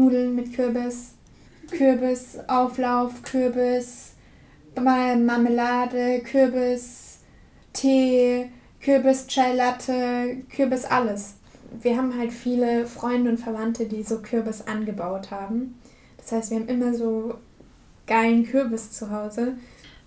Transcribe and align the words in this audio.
Nudeln 0.00 0.34
mit 0.34 0.54
Kürbis, 0.54 1.12
Kürbisauflauf, 1.70 3.22
Kürbis, 3.22 4.12
Marmelade, 4.74 6.20
Kürbis, 6.20 7.18
Tee, 7.72 8.50
Kürbis 8.80 9.26
Chai 9.26 9.54
Latte, 9.54 10.38
Kürbis 10.48 10.84
alles. 10.84 11.34
Wir 11.82 11.96
haben 11.96 12.16
halt 12.16 12.32
viele 12.32 12.86
Freunde 12.86 13.30
und 13.30 13.38
Verwandte, 13.38 13.86
die 13.86 14.02
so 14.02 14.18
Kürbis 14.18 14.62
angebaut 14.62 15.30
haben. 15.30 15.78
Das 16.16 16.32
heißt, 16.32 16.50
wir 16.50 16.60
haben 16.60 16.68
immer 16.68 16.94
so 16.94 17.34
geilen 18.06 18.44
Kürbis 18.44 18.92
zu 18.92 19.10
Hause. 19.10 19.54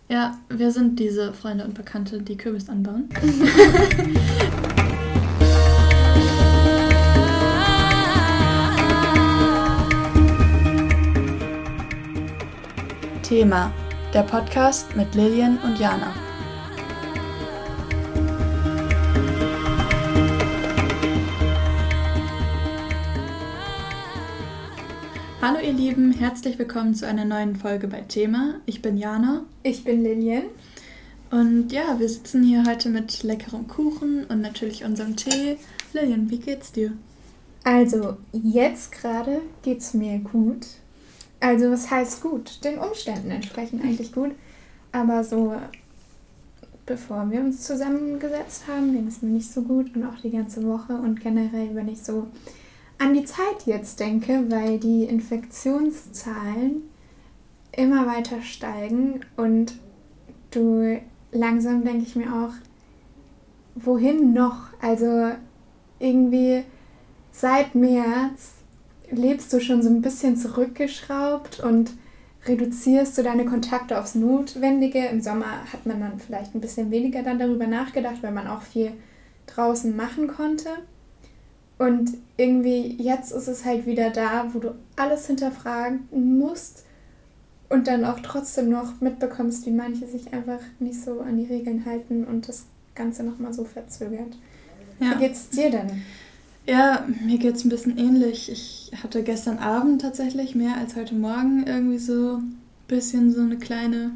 Ja, 0.10 0.38
wir 0.50 0.72
sind 0.72 1.00
diese 1.00 1.34
Freunde 1.34 1.64
und 1.64 1.76
Bekannte, 1.76 2.22
die 2.22 2.36
Kürbis 2.36 2.68
anbauen. 2.68 3.10
Thema: 13.34 13.74
Der 14.14 14.22
Podcast 14.22 14.96
mit 14.96 15.16
Lilian 15.16 15.58
und 15.64 15.80
Jana. 15.80 16.14
Hallo 25.42 25.58
ihr 25.66 25.74
Lieben, 25.74 26.12
herzlich 26.12 26.60
willkommen 26.60 26.94
zu 26.94 27.08
einer 27.08 27.26
neuen 27.26 27.56
Folge 27.56 27.88
bei 27.88 28.02
Thema. 28.02 28.62
Ich 28.68 28.84
bin 28.84 28.98
Jana. 28.98 29.46
Ich 29.64 29.84
bin 29.84 30.04
Lilian. 30.04 30.44
Und 31.32 31.72
ja, 31.72 32.00
wir 32.00 32.10
sitzen 32.10 32.44
hier 32.44 32.64
heute 32.68 32.90
mit 32.90 33.24
leckerem 33.24 33.68
Kuchen 33.68 34.26
und 34.26 34.42
natürlich 34.42 34.86
unserem 34.86 35.16
Tee. 35.16 35.58
Lilian, 35.92 36.30
wie 36.30 36.38
geht's 36.38 36.72
dir? 36.72 36.92
Also, 37.64 38.18
jetzt 38.32 38.92
gerade 38.92 39.42
geht's 39.64 39.96
mir 39.96 40.20
gut. 40.20 40.68
Also, 41.44 41.70
was 41.70 41.92
heißt 41.92 42.22
gut? 42.22 42.64
Den 42.64 42.80
Umständen 42.80 43.30
entsprechend 43.30 43.84
eigentlich 43.84 44.14
gut. 44.14 44.32
Aber 44.94 45.26
so, 45.26 45.54
bevor 46.86 47.30
wir 47.30 47.42
uns 47.42 47.64
zusammengesetzt 47.64 48.64
haben, 48.70 48.94
ging 48.94 49.08
es 49.08 49.22
mir 49.22 49.32
nicht 49.32 49.52
so 49.52 49.62
gut 49.64 49.94
und 49.94 50.06
auch 50.06 50.18
die 50.24 50.32
ganze 50.32 50.66
Woche 50.66 50.94
und 50.94 51.20
generell, 51.20 51.76
wenn 51.76 51.90
ich 51.90 52.02
so 52.02 52.28
an 52.98 53.14
die 53.14 53.26
Zeit 53.26 53.66
jetzt 53.66 54.00
denke, 54.00 54.46
weil 54.48 54.80
die 54.80 55.04
Infektionszahlen 55.04 56.84
immer 57.74 58.08
weiter 58.08 58.42
steigen 58.42 59.20
und 59.36 59.74
du 60.52 60.98
langsam 61.34 61.84
denke 61.84 62.04
ich 62.04 62.16
mir 62.16 62.34
auch, 62.34 62.54
wohin 63.76 64.32
noch? 64.32 64.68
Also 64.82 65.32
irgendwie 66.00 66.64
seit 67.34 67.76
März 67.76 68.63
lebst 69.12 69.52
du 69.54 69.60
schon 69.60 69.82
so 69.82 69.90
ein 69.90 70.02
bisschen 70.02 70.36
zurückgeschraubt 70.38 71.60
und 71.60 71.92
reduzierst 72.46 73.18
du 73.18 73.24
deine 73.24 73.46
Kontakte 73.46 74.00
aufs 74.00 74.16
Notwendige. 74.16 75.06
Im 75.06 75.22
Sommer 75.22 75.64
hat 75.72 75.86
man 75.86 76.00
dann 76.00 76.20
vielleicht 76.20 76.56
ein 76.56 76.62
bisschen 76.62 76.92
weniger 76.92 77.24
dann 77.24 77.40
darüber 77.40 77.68
nachgedacht, 77.68 78.22
weil 78.22 78.32
man 78.32 78.48
auch 78.48 78.62
viel 78.62 78.92
draußen 79.48 79.96
machen 79.96 80.28
konnte. 80.28 80.70
Und 81.78 82.12
irgendwie 82.38 83.02
jetzt 83.02 83.32
ist 83.32 83.48
es 83.48 83.66
halt 83.66 83.86
wieder 83.86 84.10
da, 84.10 84.48
wo 84.54 84.60
du 84.60 84.76
alles 84.96 85.28
hinterfragen 85.28 86.08
musst 86.12 86.86
und 87.70 87.88
dann 87.88 88.06
auch 88.06 88.20
trotzdem 88.20 88.70
noch 88.70 89.02
mitbekommst, 89.02 89.66
wie 89.66 89.72
manche 89.72 90.08
sich 90.08 90.34
einfach 90.34 90.60
nicht 90.80 91.02
so 91.02 91.22
an 91.22 91.38
die 91.38 91.52
Regeln 91.52 91.86
halten 91.86 92.26
und 92.26 92.48
das 92.48 92.66
Ganze 92.94 93.24
nochmal 93.24 93.54
so 93.54 93.64
verzögert. 93.64 94.38
Ja. 95.00 95.16
Wie 95.16 95.26
geht's 95.26 95.50
dir 95.50 95.72
denn? 95.72 96.04
Ja, 96.66 97.06
mir 97.22 97.38
geht 97.38 97.56
es 97.56 97.66
ein 97.66 97.70
bisschen 97.70 97.98
ähnlich. 97.98 98.50
Ich 98.50 98.92
hatte 99.02 99.24
gestern 99.24 99.58
Abend 99.58 100.02
tatsächlich 100.02 100.56
mehr 100.56 100.78
als 100.78 100.96
heute 100.96 101.14
Morgen 101.14 101.66
irgendwie 101.68 101.98
so 101.98 102.38
ein 102.38 102.58
bisschen 102.88 103.34
so 103.34 103.42
eine 103.42 103.58
kleine 103.58 104.12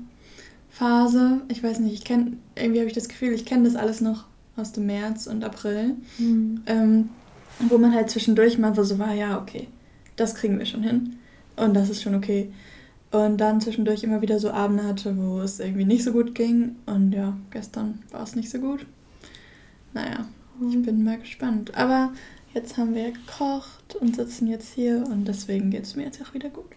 Phase. 0.69 1.41
Ich 1.49 1.61
weiß 1.61 1.79
nicht, 1.79 1.93
ich 1.93 2.05
kenne, 2.05 2.33
irgendwie 2.55 2.79
habe 2.79 2.87
ich 2.87 2.95
das 2.95 3.09
Gefühl, 3.09 3.33
ich 3.33 3.45
kenne 3.45 3.65
das 3.65 3.75
alles 3.75 3.99
noch 3.99 4.25
aus 4.55 4.71
dem 4.71 4.85
März 4.85 5.27
und 5.27 5.43
April. 5.43 5.95
Mhm. 6.17 6.61
Ähm, 6.67 7.09
wo 7.59 7.77
man 7.77 7.93
halt 7.93 8.09
zwischendurch 8.09 8.57
mal 8.57 8.73
so 8.75 8.97
war, 8.99 9.13
ja, 9.13 9.41
okay, 9.41 9.67
das 10.15 10.35
kriegen 10.35 10.57
wir 10.57 10.65
schon 10.65 10.83
hin. 10.83 11.17
Und 11.57 11.73
das 11.73 11.89
ist 11.89 12.01
schon 12.01 12.15
okay. 12.15 12.51
Und 13.11 13.37
dann 13.39 13.59
zwischendurch 13.59 14.03
immer 14.03 14.21
wieder 14.21 14.39
so 14.39 14.51
Abende 14.51 14.83
hatte, 14.83 15.17
wo 15.17 15.39
es 15.39 15.59
irgendwie 15.59 15.85
nicht 15.85 16.03
so 16.03 16.11
gut 16.11 16.35
ging. 16.35 16.75
Und 16.85 17.11
ja, 17.11 17.35
gestern 17.51 17.99
war 18.11 18.23
es 18.23 18.35
nicht 18.35 18.49
so 18.49 18.59
gut. 18.59 18.85
Naja, 19.93 20.25
ich 20.69 20.81
bin 20.81 21.03
mal 21.03 21.17
gespannt. 21.19 21.75
Aber 21.75 22.11
Jetzt 22.57 22.75
haben 22.75 22.95
wir 22.95 23.11
gekocht 23.11 23.95
und 23.99 24.15
sitzen 24.15 24.47
jetzt 24.47 24.73
hier 24.73 25.03
und 25.07 25.27
deswegen 25.27 25.69
geht 25.69 25.83
es 25.83 25.95
mir 25.95 26.05
jetzt 26.05 26.19
auch 26.23 26.33
wieder 26.33 26.49
gut. 26.49 26.71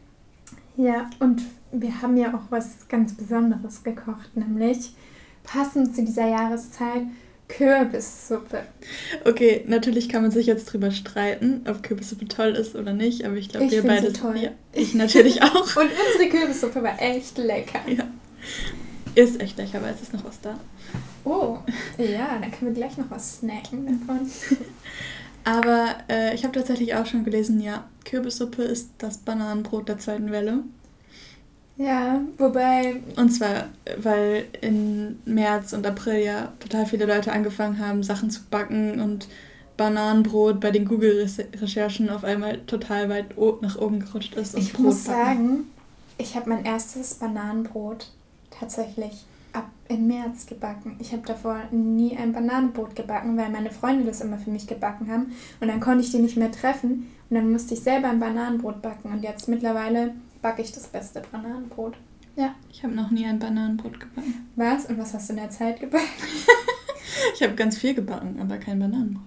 Ja, 0.77 1.09
und 1.21 1.41
wir 1.73 2.03
haben 2.03 2.19
ja 2.19 2.35
auch 2.35 2.51
was 2.51 2.87
ganz 2.89 3.15
Besonderes 3.15 3.83
gekocht, 3.83 4.37
nämlich 4.37 4.93
passend 5.43 5.97
zu 5.97 6.05
dieser 6.05 6.29
Jahreszeit 6.29 7.05
Kürbissuppe. 7.49 8.65
Okay, 9.25 9.65
natürlich 9.67 10.11
kann 10.11 10.21
man 10.21 10.31
sich 10.31 10.45
jetzt 10.45 10.67
drüber 10.67 10.91
streiten, 10.91 11.65
ob 11.67 11.83
Kürbissuppe 11.83 12.29
toll 12.29 12.51
ist 12.51 12.77
oder 12.77 12.93
nicht, 12.93 13.25
aber 13.25 13.37
ich 13.37 13.49
glaube, 13.49 13.71
wir 13.71 13.83
beide. 13.83 14.13
toll. 14.13 14.37
Ja, 14.37 14.51
ich 14.75 14.95
natürlich 14.95 15.43
auch. 15.43 15.77
und 15.77 15.89
unsere 16.13 16.29
Kürbissuppe 16.29 16.83
war 16.83 17.01
echt 17.01 17.39
lecker. 17.39 17.81
Ja. 17.89 18.05
Ist 19.15 19.41
echt 19.41 19.57
lecker, 19.59 19.79
aber 19.79 19.91
es 19.91 20.03
ist 20.03 20.13
noch 20.13 20.25
was 20.25 20.41
da. 20.41 20.59
Oh, 21.25 21.59
ja, 21.99 22.39
dann 22.41 22.51
können 22.51 22.73
wir 22.73 22.73
gleich 22.73 22.97
noch 22.97 23.11
was 23.11 23.39
snacken 23.39 23.87
davon. 23.87 24.31
Aber 25.45 25.97
äh, 26.09 26.35
ich 26.35 26.45
habe 26.45 26.55
tatsächlich 26.55 26.95
auch 26.95 27.07
schon 27.07 27.25
gelesen, 27.25 27.61
ja, 27.61 27.89
Kürbissuppe 28.05 28.63
ist 28.63 28.91
das 28.99 29.19
Bananenbrot 29.19 29.89
der 29.89 29.99
zweiten 29.99 30.31
Welle. 30.31 30.65
Ja, 31.77 32.21
wobei. 32.37 32.97
Und 33.17 33.31
zwar, 33.31 33.69
weil 33.97 34.45
in 34.61 35.19
März 35.25 35.73
und 35.73 35.87
April 35.87 36.23
ja 36.23 36.53
total 36.61 36.85
viele 36.85 37.07
Leute 37.07 37.33
angefangen 37.33 37.79
haben, 37.79 38.03
Sachen 38.03 38.31
zu 38.31 38.43
backen 38.51 39.01
und 39.01 39.29
Bananenbrot 39.79 40.61
bei 40.61 40.71
den 40.73 40.85
Google-Recherchen 40.85 42.11
auf 42.11 42.23
einmal 42.23 42.59
total 42.67 43.09
weit 43.09 43.39
nach 43.63 43.79
oben 43.79 44.01
gerutscht 44.01 44.35
ist. 44.35 44.59
Ich 44.59 44.75
Brot 44.75 44.85
muss 44.85 45.05
backen. 45.05 45.19
sagen, 45.19 45.67
ich 46.19 46.37
habe 46.37 46.51
mein 46.51 46.67
erstes 46.67 47.15
Bananenbrot 47.15 48.13
tatsächlich 48.51 49.25
ab 49.53 49.71
im 49.89 50.07
März 50.07 50.47
gebacken. 50.47 50.97
Ich 51.01 51.13
habe 51.13 51.27
davor 51.27 51.63
nie 51.71 52.17
ein 52.17 52.33
Bananenbrot 52.33 52.95
gebacken, 52.95 53.37
weil 53.37 53.51
meine 53.51 53.71
Freunde 53.71 54.05
das 54.05 54.21
immer 54.21 54.39
für 54.39 54.51
mich 54.51 54.67
gebacken 54.67 55.11
haben. 55.11 55.33
Und 55.61 55.69
dann 55.69 55.81
konnte 55.81 56.05
ich 56.05 56.11
die 56.11 56.19
nicht 56.19 56.37
mehr 56.37 56.53
treffen. 56.53 57.11
Und 57.29 57.37
dann 57.37 57.51
musste 57.51 57.75
ich 57.75 57.81
selber 57.81 58.09
ein 58.09 58.21
Bananenbrot 58.21 58.83
backen. 58.83 59.13
Und 59.13 59.23
jetzt 59.23 59.49
mittlerweile 59.49 60.15
backe 60.43 60.63
ich 60.63 60.73
das 60.73 60.87
beste 60.87 61.23
Bananenbrot. 61.33 61.97
Ja. 62.37 62.55
Ich 62.73 62.83
habe 62.83 62.95
noch 62.95 63.11
nie 63.11 63.27
ein 63.27 63.39
Bananenbrot 63.39 63.99
gebacken. 63.99 64.49
Was? 64.57 64.87
Und 64.87 64.99
was 64.99 65.15
hast 65.15 65.29
du 65.29 65.35
in 65.35 65.41
der 65.41 65.51
Zeit 65.51 65.81
gebacken? 65.81 66.07
ich 67.35 67.43
habe 67.43 67.55
ganz 67.55 67.77
viel 67.77 67.95
gebacken, 67.95 68.39
aber 68.41 68.59
kein 68.59 68.79
Bananenbrot. 68.79 69.25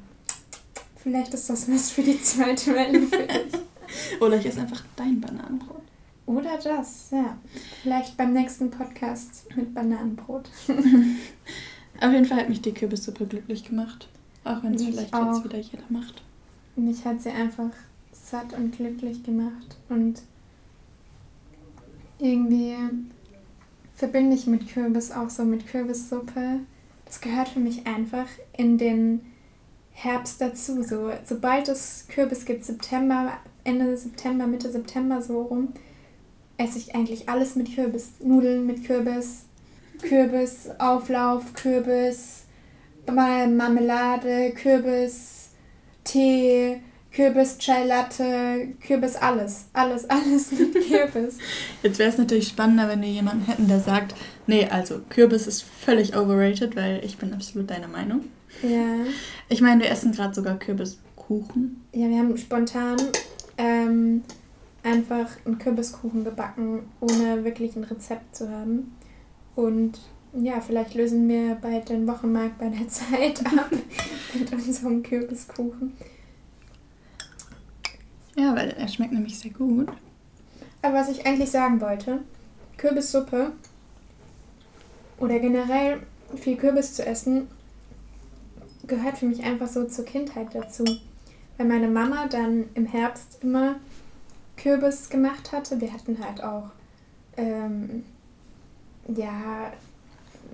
Vielleicht 0.96 1.34
ist 1.34 1.50
das 1.50 1.70
was 1.70 1.92
für 1.92 2.02
die 2.02 2.22
zweite 2.22 2.74
Welle 2.74 3.02
für 3.02 3.24
dich. 3.24 3.60
Oder 4.22 4.38
ich 4.38 4.46
esse 4.46 4.62
einfach 4.62 4.84
dein 4.96 5.20
Bananenbrot. 5.20 5.83
Oder 6.26 6.58
das, 6.58 7.12
ja. 7.12 7.38
Vielleicht 7.82 8.16
beim 8.18 8.34
nächsten 8.34 8.72
Podcast 8.72 9.46
mit 9.56 9.74
Bananenbrot. 9.74 10.50
Auf 12.02 12.12
jeden 12.12 12.26
Fall 12.26 12.40
hat 12.40 12.50
mich 12.50 12.62
die 12.62 12.74
Kürbissuppe 12.74 13.26
glücklich 13.26 13.66
gemacht. 13.66 14.08
Auch 14.46 14.64
wenn 14.64 14.74
es 14.74 14.84
vielleicht 14.84 15.14
auch. 15.14 15.36
jetzt 15.36 15.44
wieder 15.44 15.58
jeder 15.58 15.84
macht. 15.90 16.22
Mich 16.76 17.06
hat 17.06 17.22
sie 17.22 17.30
einfach 17.30 17.72
satt 18.12 18.54
und 18.54 18.76
glücklich 18.76 19.24
gemacht. 19.24 19.78
Und 19.90 20.22
irgendwie 22.20 22.76
verbinde 23.96 24.36
ich 24.36 24.48
mit 24.48 24.68
Kürbis 24.68 25.12
auch 25.12 25.30
so 25.30 25.44
mit 25.44 25.68
Kürbissuppe. 25.68 26.60
Das 27.06 27.22
gehört 27.22 27.50
für 27.50 27.60
mich 27.60 27.86
einfach 27.86 28.28
in 28.58 28.78
den 28.78 29.22
Herbst 29.92 30.42
dazu. 30.42 30.84
So, 30.84 31.12
sobald 31.24 31.68
es 31.68 32.06
Kürbis 32.10 32.46
gibt, 32.46 32.66
September, 32.66 33.34
Ende 33.64 33.96
September, 33.96 34.48
Mitte 34.48 34.72
September 34.72 35.22
so 35.22 35.44
rum, 35.44 35.74
esse 36.58 36.78
ich 36.78 36.96
eigentlich 36.96 37.30
alles 37.30 37.56
mit 37.56 37.74
Kürbis. 37.74 38.14
Nudeln 38.24 38.66
mit 38.66 38.86
Kürbis, 38.86 39.46
Kürbis, 40.02 40.70
Auflauf, 40.80 41.54
Kürbis, 41.54 42.44
Marmelade, 43.08 44.52
Kürbis, 44.52 45.50
Tee, 46.04 46.82
Kürbis, 47.12 47.58
Chai 47.60 47.86
Latte, 47.86 48.70
Kürbis, 48.86 49.16
alles. 49.16 49.66
Alles, 49.74 50.06
alles 50.10 50.52
mit 50.52 50.74
Kürbis. 50.74 51.38
Jetzt 51.84 52.00
wäre 52.00 52.10
es 52.10 52.18
natürlich 52.18 52.48
spannender, 52.48 52.88
wenn 52.90 53.02
wir 53.02 53.10
jemanden 53.10 53.46
hätten, 53.46 53.68
der 53.68 53.80
sagt, 53.80 54.16
nee, 54.48 54.66
also 54.66 55.00
Kürbis 55.10 55.48
ist 55.48 55.64
völlig 55.64 56.16
overrated, 56.16 56.76
weil 56.76 57.04
ich 57.04 57.18
bin 57.18 57.34
absolut 57.34 57.70
deiner 57.70 57.88
Meinung. 57.88 58.22
Ja. 58.62 59.06
Ich 59.50 59.62
meine, 59.62 59.84
wir 59.84 59.92
essen 59.92 60.12
gerade 60.12 60.34
sogar 60.34 60.58
Kürbiskuchen. 60.58 61.84
Ja, 61.92 62.10
wir 62.10 62.18
haben 62.18 62.36
spontan 62.38 62.98
ähm, 63.58 64.24
einfach 64.84 65.30
einen 65.46 65.58
Kürbiskuchen 65.58 66.24
gebacken, 66.24 66.92
ohne 67.00 67.44
wirklich 67.44 67.76
ein 67.76 67.86
Rezept 67.86 68.36
zu 68.36 68.50
haben. 68.50 68.96
Und 69.56 70.00
ja, 70.34 70.60
vielleicht 70.62 70.94
lösen 70.96 71.28
wir 71.30 71.56
bald 71.56 71.90
den 71.90 72.08
Wochenmarkt 72.08 72.58
bei 72.58 72.70
der 72.70 72.88
Zeit 72.90 73.46
ab 73.46 73.72
mit 74.34 74.52
unserem 74.52 75.04
Kürbiskuchen. 75.04 75.94
Ja, 78.36 78.56
weil 78.56 78.72
er 78.72 78.88
schmeckt 78.88 79.14
nämlich 79.14 79.38
sehr 79.38 79.52
gut. 79.52 79.90
Aber 80.82 80.96
was 80.96 81.10
ich 81.10 81.26
eigentlich 81.26 81.52
sagen 81.52 81.80
wollte, 81.80 82.20
Kürbissuppe 82.78 83.54
oder 85.20 85.40
generell 85.40 86.00
viel 86.36 86.58
Kürbis 86.58 86.96
zu 86.96 87.06
essen, 87.06 87.48
gehört 88.88 89.20
für 89.20 89.28
mich 89.28 89.44
einfach 89.44 89.68
so 89.68 89.86
zur 89.86 90.04
Kindheit 90.04 90.54
dazu. 90.54 90.84
Weil 91.58 91.68
meine 91.68 91.88
Mama 91.88 92.28
dann 92.28 92.66
im 92.74 92.88
Herbst 92.88 93.38
immer 93.44 93.76
Kürbis 94.58 95.10
gemacht 95.10 95.52
hatte. 95.52 95.80
Wir 95.82 95.94
hatten 95.94 96.18
halt 96.24 96.44
auch, 96.44 96.70
ähm, 97.38 98.04
ja, 99.08 99.72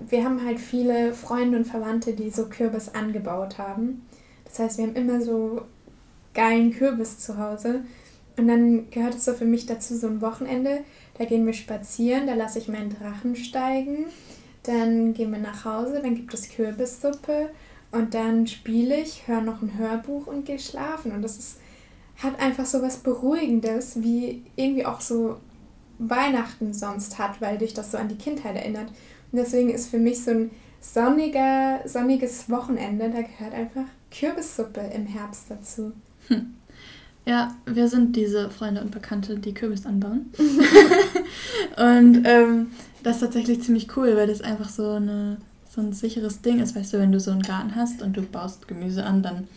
wir 0.08 0.24
haben 0.24 0.44
halt 0.44 0.58
viele 0.58 1.12
Freunde 1.12 1.58
und 1.58 1.64
Verwandte, 1.66 2.14
die 2.14 2.30
so 2.30 2.46
Kürbis 2.46 2.94
angebaut 2.94 3.58
haben. 3.58 4.06
Das 4.44 4.58
heißt, 4.58 4.78
wir 4.78 4.86
haben 4.86 4.96
immer 4.96 5.20
so 5.20 5.62
geilen 6.34 6.72
Kürbis 6.72 7.18
zu 7.18 7.38
Hause. 7.38 7.82
Und 8.36 8.48
dann 8.48 8.90
gehört 8.90 9.14
es 9.14 9.24
so 9.24 9.34
für 9.34 9.44
mich 9.44 9.66
dazu, 9.66 9.96
so 9.96 10.06
ein 10.06 10.20
Wochenende. 10.20 10.80
Da 11.18 11.24
gehen 11.24 11.44
wir 11.44 11.52
spazieren, 11.52 12.26
da 12.26 12.34
lasse 12.34 12.58
ich 12.58 12.68
meinen 12.68 12.90
Drachen 12.90 13.36
steigen. 13.36 14.06
Dann 14.62 15.14
gehen 15.14 15.30
wir 15.30 15.38
nach 15.38 15.64
Hause, 15.64 16.00
dann 16.02 16.14
gibt 16.14 16.32
es 16.32 16.48
Kürbissuppe. 16.48 17.50
Und 17.92 18.14
dann 18.14 18.46
spiele 18.46 19.00
ich, 19.00 19.26
höre 19.26 19.40
noch 19.40 19.62
ein 19.62 19.76
Hörbuch 19.76 20.26
und 20.26 20.46
gehe 20.46 20.58
schlafen. 20.58 21.12
Und 21.12 21.22
das 21.22 21.38
ist, 21.38 21.60
hat 22.22 22.38
einfach 22.40 22.66
so 22.66 22.82
was 22.82 22.98
Beruhigendes, 22.98 24.02
wie 24.02 24.42
irgendwie 24.56 24.86
auch 24.86 25.00
so 25.00 25.38
Weihnachten 25.98 26.72
sonst 26.72 27.18
hat, 27.18 27.40
weil 27.40 27.58
dich 27.58 27.74
das 27.74 27.92
so 27.92 27.98
an 27.98 28.08
die 28.08 28.16
Kindheit 28.16 28.56
erinnert. 28.56 28.88
Und 29.32 29.38
deswegen 29.38 29.70
ist 29.70 29.88
für 29.88 29.98
mich 29.98 30.24
so 30.24 30.30
ein 30.30 30.50
sonniger, 30.80 31.80
sonniges 31.86 32.48
Wochenende, 32.48 33.10
da 33.10 33.22
gehört 33.22 33.54
einfach 33.54 33.84
Kürbissuppe 34.10 34.80
im 34.94 35.06
Herbst 35.06 35.50
dazu. 35.50 35.92
Hm. 36.28 36.54
Ja, 37.26 37.54
wir 37.66 37.86
sind 37.88 38.16
diese 38.16 38.50
Freunde 38.50 38.80
und 38.80 38.90
Bekannte, 38.90 39.38
die 39.38 39.52
Kürbis 39.52 39.84
anbauen. 39.84 40.32
und 41.76 42.24
ähm, 42.24 42.68
das 43.02 43.16
ist 43.16 43.20
tatsächlich 43.20 43.62
ziemlich 43.62 43.94
cool, 43.96 44.16
weil 44.16 44.26
das 44.26 44.40
einfach 44.40 44.68
so, 44.68 44.92
eine, 44.92 45.36
so 45.68 45.82
ein 45.82 45.92
sicheres 45.92 46.40
Ding 46.40 46.60
ist. 46.60 46.74
Weißt 46.74 46.94
du, 46.94 46.98
wenn 46.98 47.12
du 47.12 47.20
so 47.20 47.30
einen 47.30 47.42
Garten 47.42 47.76
hast 47.76 48.02
und 48.02 48.16
du 48.16 48.22
baust 48.22 48.68
Gemüse 48.68 49.04
an, 49.04 49.22
dann 49.22 49.48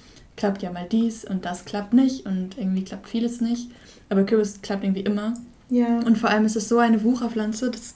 klappt 0.43 0.61
ja 0.61 0.73
mal 0.73 0.85
dies 0.91 1.23
und 1.23 1.45
das 1.45 1.63
klappt 1.63 1.93
nicht 1.93 2.25
und 2.25 2.57
irgendwie 2.57 2.83
klappt 2.83 3.07
vieles 3.07 3.39
nicht. 3.39 3.71
Aber 4.09 4.25
Kürbis 4.25 4.61
klappt 4.61 4.83
irgendwie 4.83 4.99
immer. 4.99 5.35
Ja. 5.69 5.99
Und 5.99 6.17
vor 6.17 6.29
allem 6.29 6.43
ist 6.43 6.57
es 6.57 6.67
so 6.67 6.79
eine 6.79 7.01
Wucherpflanze, 7.01 7.71
das 7.71 7.95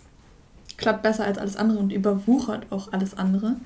klappt 0.77 1.03
besser 1.03 1.25
als 1.25 1.37
alles 1.37 1.57
andere 1.57 1.79
und 1.79 1.91
überwuchert 1.91 2.67
auch 2.69 2.93
alles 2.93 3.17
andere. 3.17 3.57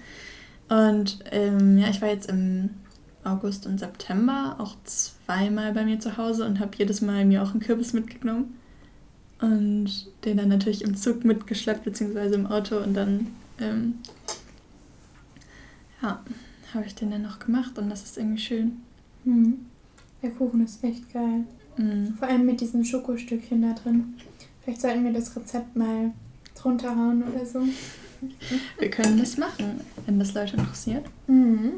Und 0.67 1.19
ähm, 1.29 1.77
ja, 1.77 1.89
ich 1.89 2.01
war 2.01 2.09
jetzt 2.09 2.27
im 2.27 2.71
August 3.23 3.67
und 3.67 3.79
September 3.79 4.55
auch 4.57 4.73
zweimal 4.83 5.73
bei 5.73 5.85
mir 5.85 5.99
zu 5.99 6.17
Hause 6.17 6.47
und 6.47 6.59
habe 6.59 6.71
jedes 6.75 7.01
Mal 7.01 7.23
mir 7.23 7.43
auch 7.43 7.51
einen 7.51 7.59
Kürbis 7.59 7.93
mitgenommen. 7.93 8.57
Und 9.41 10.07
den 10.25 10.37
dann 10.37 10.49
natürlich 10.49 10.83
im 10.83 10.95
Zug 10.95 11.23
mitgeschleppt, 11.23 11.83
beziehungsweise 11.83 12.33
im 12.33 12.47
Auto. 12.47 12.77
Und 12.77 12.95
dann, 12.95 13.27
ähm, 13.59 13.99
ja, 16.01 16.19
habe 16.73 16.85
ich 16.85 16.95
den 16.95 17.11
dann 17.11 17.21
noch 17.21 17.39
gemacht 17.39 17.77
und 17.77 17.89
das 17.89 18.03
ist 18.03 18.17
irgendwie 18.17 18.41
schön. 18.41 18.81
Mhm. 19.23 19.65
Der 20.21 20.31
Kuchen 20.31 20.63
ist 20.63 20.83
echt 20.83 21.11
geil. 21.11 21.45
Mhm. 21.77 22.15
Vor 22.17 22.27
allem 22.27 22.45
mit 22.45 22.61
diesen 22.61 22.85
Schokostückchen 22.85 23.61
da 23.61 23.73
drin. 23.73 24.15
Vielleicht 24.63 24.81
sollten 24.81 25.03
wir 25.03 25.13
das 25.13 25.35
Rezept 25.35 25.75
mal 25.75 26.11
drunter 26.55 26.95
hauen 26.95 27.23
oder 27.23 27.45
so. 27.45 27.63
Wir 28.77 28.89
können 28.89 29.17
das 29.17 29.37
machen, 29.37 29.81
wenn 30.05 30.19
das 30.19 30.33
Leute 30.33 30.57
interessiert. 30.57 31.05
Mhm. 31.27 31.73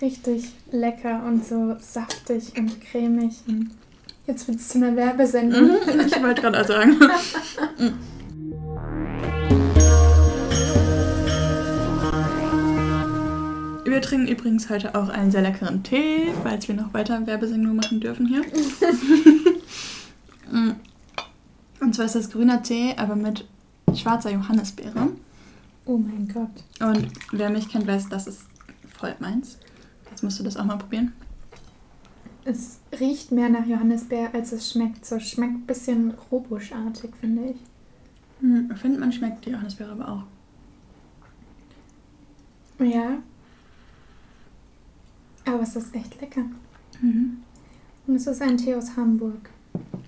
Richtig 0.00 0.52
lecker 0.70 1.24
und 1.26 1.44
so 1.44 1.76
saftig 1.80 2.56
und 2.56 2.80
cremig. 2.80 3.34
Jetzt 4.26 4.46
wird 4.46 4.58
es 4.58 4.68
zu 4.68 4.78
einer 4.78 4.94
Werbesendung. 4.94 5.64
Mhm, 5.64 6.00
ich 6.06 6.22
wollte 6.22 6.42
gerade 6.42 6.64
sagen. 6.64 6.96
Wir 14.00 14.08
trinken 14.08 14.28
übrigens 14.28 14.70
heute 14.70 14.94
auch 14.94 15.10
einen 15.10 15.30
sehr 15.30 15.42
leckeren 15.42 15.82
Tee, 15.82 16.32
falls 16.42 16.66
wir 16.68 16.74
noch 16.74 16.94
weiter 16.94 17.26
Werbesendung 17.26 17.76
machen 17.76 18.00
dürfen 18.00 18.26
hier. 18.26 18.42
Mm. 20.50 20.72
Und 21.80 21.94
zwar 21.94 22.06
ist 22.06 22.16
das 22.16 22.30
grüner 22.30 22.60
Tee, 22.60 22.94
aber 22.96 23.14
mit 23.14 23.46
schwarzer 23.94 24.32
Johannisbeere. 24.32 25.10
Oh 25.84 25.96
mein 25.96 26.26
Gott. 26.26 26.64
Und 26.80 27.06
wer 27.30 27.50
mich 27.50 27.68
kennt, 27.68 27.86
weiß, 27.86 28.08
das 28.08 28.26
ist 28.26 28.46
voll 28.92 29.14
meins. 29.20 29.58
Jetzt 30.10 30.24
musst 30.24 30.40
du 30.40 30.42
das 30.42 30.56
auch 30.56 30.64
mal 30.64 30.76
probieren. 30.76 31.12
Es 32.44 32.80
riecht 32.98 33.30
mehr 33.30 33.48
nach 33.48 33.64
Johannisbeer, 33.64 34.30
als 34.34 34.50
es 34.50 34.72
schmeckt. 34.72 35.06
So 35.06 35.20
schmeckt 35.20 35.52
ein 35.52 35.66
bisschen 35.66 36.14
robuschartig, 36.32 37.10
finde 37.20 37.50
ich. 37.50 37.56
Hm, 38.40 38.72
ich 38.74 38.80
finde, 38.80 38.98
man 38.98 39.12
schmeckt 39.12 39.46
die 39.46 39.50
Johannisbeere 39.50 39.92
aber 39.92 40.08
auch. 40.08 40.24
Ja. 42.84 43.18
Aber 45.44 45.62
es 45.62 45.76
ist 45.76 45.94
echt 45.94 46.20
lecker. 46.20 46.44
Mhm. 47.00 47.38
Und 48.06 48.14
es 48.16 48.26
ist 48.26 48.42
ein 48.42 48.56
Tee 48.56 48.74
aus 48.74 48.96
Hamburg. 48.96 49.50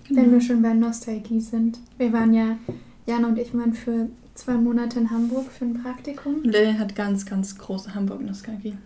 Genau. 0.07 0.21
Wenn 0.21 0.31
wir 0.31 0.41
schon 0.41 0.61
bei 0.61 0.73
Nostalgie 0.73 1.39
sind. 1.39 1.79
Wir 1.97 2.11
waren 2.11 2.33
ja, 2.33 2.57
Jana 3.05 3.27
und 3.29 3.39
ich 3.39 3.53
waren 3.53 3.73
für 3.73 4.09
zwei 4.33 4.55
Monate 4.55 4.99
in 4.99 5.09
Hamburg 5.09 5.51
für 5.51 5.65
ein 5.65 5.81
Praktikum. 5.81 6.41
Und 6.43 6.53
hat 6.55 6.95
ganz, 6.95 7.25
ganz 7.25 7.57
große 7.57 7.93
Hamburg-Nostalgie. 7.93 8.77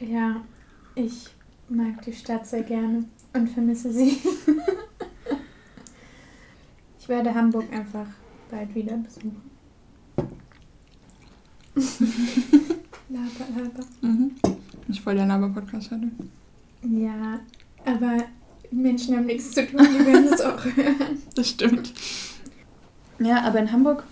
Ja, 0.00 0.36
ich 0.94 1.28
mag 1.68 2.02
die 2.02 2.12
Stadt 2.12 2.46
sehr 2.46 2.62
gerne 2.62 3.04
und 3.32 3.48
vermisse 3.48 3.92
sie. 3.92 4.18
ich 6.98 7.08
werde 7.08 7.34
Hamburg 7.34 7.72
einfach 7.72 8.06
bald 8.50 8.74
wieder 8.74 8.96
besuchen. 8.96 9.42
laber, 13.08 13.62
laber. 13.62 13.84
Mhm. 14.00 14.32
Ich 14.88 15.02
voll 15.02 15.14
der 15.14 15.26
Laber-Podcast 15.26 15.90
heute. 15.90 16.08
Ja, 16.82 17.40
aber 17.84 18.24
Menschen 18.70 19.16
haben 19.16 19.26
nichts 19.26 19.52
zu 19.52 19.66
tun, 19.66 19.80
die 19.80 20.06
werden 20.06 20.28
es 20.32 20.40
auch 20.40 20.64
hören. 20.64 21.22
Das 21.34 21.50
stimmt. 21.50 21.92
Ja, 23.18 23.42
aber 23.42 23.58
in 23.58 23.70
Hamburg 23.70 24.04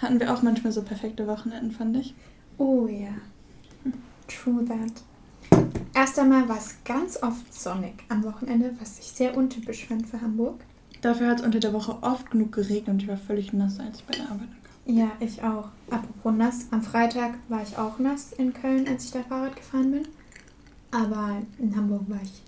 hatten 0.00 0.18
wir 0.20 0.32
auch 0.32 0.42
manchmal 0.42 0.72
so 0.72 0.82
perfekte 0.82 1.26
Wochenenden, 1.26 1.70
fand 1.70 1.96
ich. 1.96 2.14
Oh 2.56 2.86
ja. 2.86 3.10
True 4.26 4.64
that. 4.64 5.02
Erst 5.94 6.18
einmal 6.18 6.48
war 6.48 6.58
es 6.58 6.76
ganz 6.84 7.22
oft 7.22 7.54
sonnig 7.54 7.94
am 8.08 8.24
Wochenende, 8.24 8.74
was 8.80 8.98
ich 8.98 9.06
sehr 9.06 9.36
untypisch 9.36 9.86
fand 9.86 10.06
für 10.06 10.20
Hamburg. 10.20 10.60
Dafür 11.00 11.28
hat 11.28 11.40
es 11.40 11.46
unter 11.46 11.60
der 11.60 11.72
Woche 11.72 11.96
oft 12.02 12.30
genug 12.30 12.52
geregnet 12.52 12.88
und 12.88 13.02
ich 13.02 13.08
war 13.08 13.16
völlig 13.16 13.52
nass, 13.52 13.78
als 13.78 13.98
ich 13.98 14.04
bei 14.04 14.14
der 14.14 14.30
Arbeit. 14.30 14.48
Ja, 14.90 15.12
ich 15.20 15.42
auch. 15.42 15.68
Apropos 15.90 16.34
nass, 16.34 16.66
am 16.70 16.82
Freitag 16.82 17.34
war 17.48 17.62
ich 17.62 17.76
auch 17.76 17.98
nass 17.98 18.32
in 18.32 18.54
Köln, 18.54 18.88
als 18.88 19.04
ich 19.04 19.10
da 19.10 19.22
Fahrrad 19.22 19.54
gefahren 19.54 19.90
bin. 19.90 20.08
Aber 20.90 21.42
in 21.58 21.76
Hamburg 21.76 22.08
war 22.08 22.20
ich. 22.22 22.40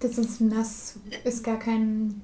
Das 0.00 0.16
ist 0.16 0.40
nass, 0.40 0.98
ist 1.24 1.44
gar 1.44 1.58
kein, 1.58 2.22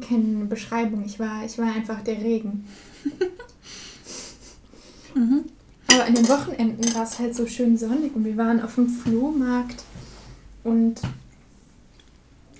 keine 0.00 0.44
Beschreibung. 0.44 1.04
Ich 1.04 1.18
war, 1.18 1.44
ich 1.44 1.58
war 1.58 1.74
einfach 1.74 2.00
der 2.02 2.18
Regen. 2.18 2.64
mhm. 5.16 5.44
Aber 5.88 6.04
an 6.04 6.14
den 6.14 6.28
Wochenenden 6.28 6.94
war 6.94 7.02
es 7.02 7.18
halt 7.18 7.34
so 7.34 7.48
schön 7.48 7.76
sonnig 7.76 8.14
und 8.14 8.24
wir 8.24 8.36
waren 8.36 8.62
auf 8.62 8.76
dem 8.76 8.88
Flohmarkt 8.88 9.82
und 10.62 11.02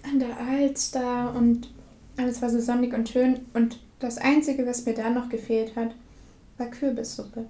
an 0.02 0.18
der 0.18 0.40
Alster 0.40 1.32
und 1.36 1.70
alles 2.16 2.42
war 2.42 2.50
so 2.50 2.60
sonnig 2.60 2.92
und 2.92 3.08
schön. 3.08 3.42
Und 3.54 3.78
das 4.02 4.18
Einzige, 4.18 4.66
was 4.66 4.84
mir 4.84 4.94
da 4.94 5.10
noch 5.10 5.28
gefehlt 5.28 5.76
hat, 5.76 5.94
war 6.58 6.66
Kürbissuppe. 6.68 7.46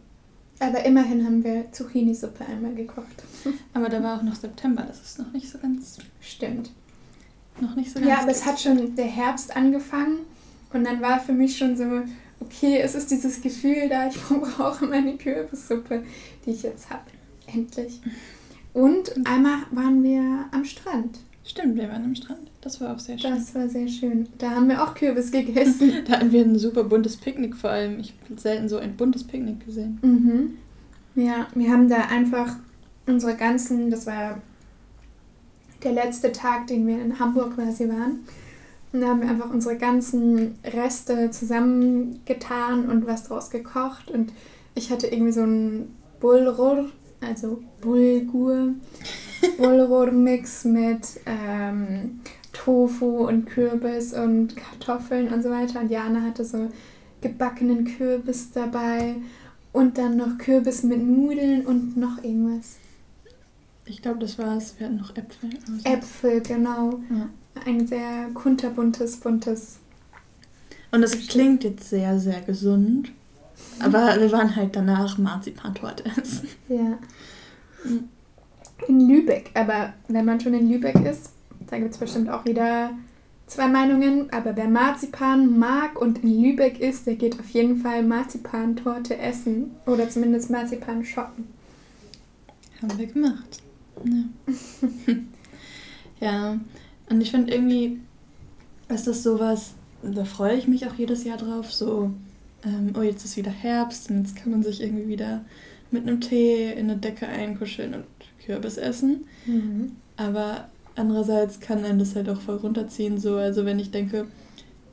Aber 0.58 0.84
immerhin 0.84 1.24
haben 1.24 1.42
wir 1.42 1.72
Zucchini-Suppe 1.72 2.46
einmal 2.46 2.74
gekocht. 2.74 3.24
Aber 3.74 3.88
da 3.88 4.02
war 4.02 4.18
auch 4.18 4.22
noch 4.22 4.36
September, 4.36 4.84
das 4.86 5.00
ist 5.00 5.18
noch 5.18 5.32
nicht 5.32 5.50
so 5.50 5.58
ganz. 5.58 5.98
Stimmt. 6.20 6.70
Noch 7.60 7.74
nicht 7.74 7.90
so 7.90 7.98
ganz. 7.98 8.08
Ja, 8.08 8.20
aber 8.20 8.30
es 8.30 8.46
hat 8.46 8.58
schon 8.58 8.94
der 8.96 9.06
Herbst 9.06 9.54
angefangen 9.54 10.20
und 10.72 10.84
dann 10.84 11.02
war 11.02 11.20
für 11.20 11.34
mich 11.34 11.58
schon 11.58 11.76
so, 11.76 11.84
okay, 12.40 12.78
es 12.80 12.94
ist 12.94 13.10
dieses 13.10 13.42
Gefühl 13.42 13.90
da, 13.90 14.08
ich 14.08 14.16
brauche 14.56 14.86
meine 14.86 15.18
Kürbissuppe, 15.18 16.02
die 16.46 16.50
ich 16.50 16.62
jetzt 16.62 16.88
habe. 16.88 17.02
Endlich. 17.46 18.00
Und 18.72 19.14
einmal 19.26 19.58
waren 19.70 20.02
wir 20.02 20.46
am 20.50 20.64
Strand. 20.64 21.18
Stimmt, 21.44 21.76
wir 21.76 21.90
waren 21.90 22.04
am 22.04 22.14
Strand. 22.14 22.51
Das 22.62 22.80
war 22.80 22.94
auch 22.94 22.98
sehr 22.98 23.18
schön. 23.18 23.34
Das 23.34 23.54
war 23.56 23.68
sehr 23.68 23.88
schön. 23.88 24.28
Da 24.38 24.52
haben 24.52 24.68
wir 24.68 24.82
auch 24.82 24.94
Kürbis 24.94 25.32
gegessen. 25.32 25.92
da 26.06 26.14
hatten 26.14 26.32
wir 26.32 26.44
ein 26.44 26.58
super 26.58 26.84
buntes 26.84 27.16
Picknick 27.16 27.56
vor 27.56 27.70
allem. 27.70 27.98
Ich 27.98 28.14
habe 28.24 28.40
selten 28.40 28.68
so 28.68 28.78
ein 28.78 28.96
buntes 28.96 29.24
Picknick 29.24 29.66
gesehen. 29.66 29.98
Mhm. 30.02 30.56
Ja, 31.20 31.48
wir 31.54 31.70
haben 31.70 31.88
da 31.88 32.06
einfach 32.08 32.56
unsere 33.06 33.34
ganzen, 33.34 33.90
das 33.90 34.06
war 34.06 34.40
der 35.82 35.92
letzte 35.92 36.30
Tag, 36.30 36.68
den 36.68 36.86
wir 36.86 37.02
in 37.02 37.18
Hamburg 37.18 37.56
quasi 37.56 37.88
waren. 37.88 38.20
Und 38.92 39.00
da 39.00 39.08
haben 39.08 39.22
wir 39.22 39.28
einfach 39.28 39.50
unsere 39.50 39.76
ganzen 39.76 40.54
Reste 40.64 41.30
zusammengetan 41.30 42.88
und 42.88 43.06
was 43.06 43.24
draus 43.24 43.50
gekocht. 43.50 44.08
Und 44.08 44.32
ich 44.76 44.92
hatte 44.92 45.08
irgendwie 45.08 45.32
so 45.32 45.42
ein 45.42 45.96
Bulgur, 46.20 46.90
also 47.20 47.60
Bulgur. 47.80 48.74
Bullroden-Mix 49.58 50.64
mit 50.64 51.20
ähm, 51.26 52.20
Tofu 52.52 53.26
und 53.26 53.46
Kürbis 53.46 54.12
und 54.12 54.56
Kartoffeln 54.56 55.32
und 55.32 55.42
so 55.42 55.50
weiter. 55.50 55.80
Und 55.80 55.90
Jana 55.90 56.22
hatte 56.22 56.44
so 56.44 56.70
gebackenen 57.20 57.84
Kürbis 57.84 58.52
dabei 58.52 59.16
und 59.72 59.96
dann 59.98 60.16
noch 60.16 60.38
Kürbis 60.38 60.82
mit 60.82 61.02
Nudeln 61.02 61.64
und 61.66 61.96
noch 61.96 62.22
irgendwas. 62.22 62.76
Ich 63.86 64.02
glaube, 64.02 64.20
das 64.20 64.38
war's. 64.38 64.74
Wir 64.78 64.86
hatten 64.86 64.98
noch 64.98 65.16
Äpfel. 65.16 65.50
Also. 65.66 65.88
Äpfel, 65.88 66.40
genau. 66.42 67.00
Ja. 67.10 67.28
Ein 67.66 67.86
sehr 67.86 68.28
kunterbuntes, 68.34 69.16
buntes. 69.18 69.78
Und 70.90 71.02
es 71.02 71.26
klingt 71.26 71.64
jetzt 71.64 71.88
sehr, 71.88 72.18
sehr 72.18 72.40
gesund. 72.42 73.12
Aber 73.80 74.20
wir 74.20 74.30
waren 74.32 74.54
halt 74.54 74.76
danach 74.76 75.18
Marzipantorte 75.18 76.04
essen. 76.04 76.48
Ja. 76.68 76.98
In 78.88 79.08
Lübeck. 79.08 79.50
Aber 79.54 79.94
wenn 80.08 80.24
man 80.24 80.40
schon 80.40 80.54
in 80.54 80.70
Lübeck 80.70 80.96
ist, 81.06 81.30
da 81.72 81.78
gibt 81.78 81.92
es 81.92 81.98
bestimmt 81.98 82.28
auch 82.28 82.44
wieder 82.44 82.90
zwei 83.46 83.66
Meinungen. 83.66 84.30
Aber 84.30 84.54
wer 84.56 84.68
Marzipan 84.68 85.58
mag 85.58 85.98
und 85.98 86.22
in 86.22 86.42
Lübeck 86.42 86.78
ist, 86.78 87.06
der 87.06 87.14
geht 87.14 87.40
auf 87.40 87.48
jeden 87.48 87.78
Fall 87.78 88.02
Marzipantorte 88.02 89.16
essen. 89.16 89.70
Oder 89.86 90.10
zumindest 90.10 90.50
Marzipan 90.50 91.02
shoppen. 91.02 91.46
Haben 92.82 92.98
wir 92.98 93.06
gemacht. 93.06 93.62
Ja. 94.04 95.14
ja. 96.20 96.60
Und 97.08 97.20
ich 97.22 97.30
finde 97.30 97.54
irgendwie, 97.54 98.00
ist 98.90 99.06
das 99.06 99.22
sowas, 99.22 99.72
da 100.02 100.26
freue 100.26 100.58
ich 100.58 100.68
mich 100.68 100.86
auch 100.86 100.94
jedes 100.94 101.24
Jahr 101.24 101.38
drauf, 101.38 101.72
so, 101.72 102.10
ähm, 102.66 102.92
oh, 102.98 103.02
jetzt 103.02 103.24
ist 103.24 103.38
wieder 103.38 103.50
Herbst 103.50 104.10
und 104.10 104.18
jetzt 104.18 104.36
kann 104.36 104.50
man 104.50 104.62
sich 104.62 104.82
irgendwie 104.82 105.08
wieder 105.08 105.42
mit 105.90 106.06
einem 106.06 106.20
Tee 106.20 106.70
in 106.72 106.90
eine 106.90 106.96
Decke 106.98 107.26
einkuscheln 107.26 107.94
und 107.94 108.04
Kürbis 108.44 108.76
essen. 108.76 109.24
Mhm. 109.46 109.92
Aber 110.16 110.68
andererseits 110.96 111.60
kann 111.60 111.84
einem 111.84 111.98
das 111.98 112.14
halt 112.14 112.28
auch 112.28 112.40
voll 112.40 112.56
runterziehen, 112.56 113.18
so, 113.18 113.36
also 113.36 113.64
wenn 113.64 113.78
ich 113.78 113.90
denke, 113.90 114.26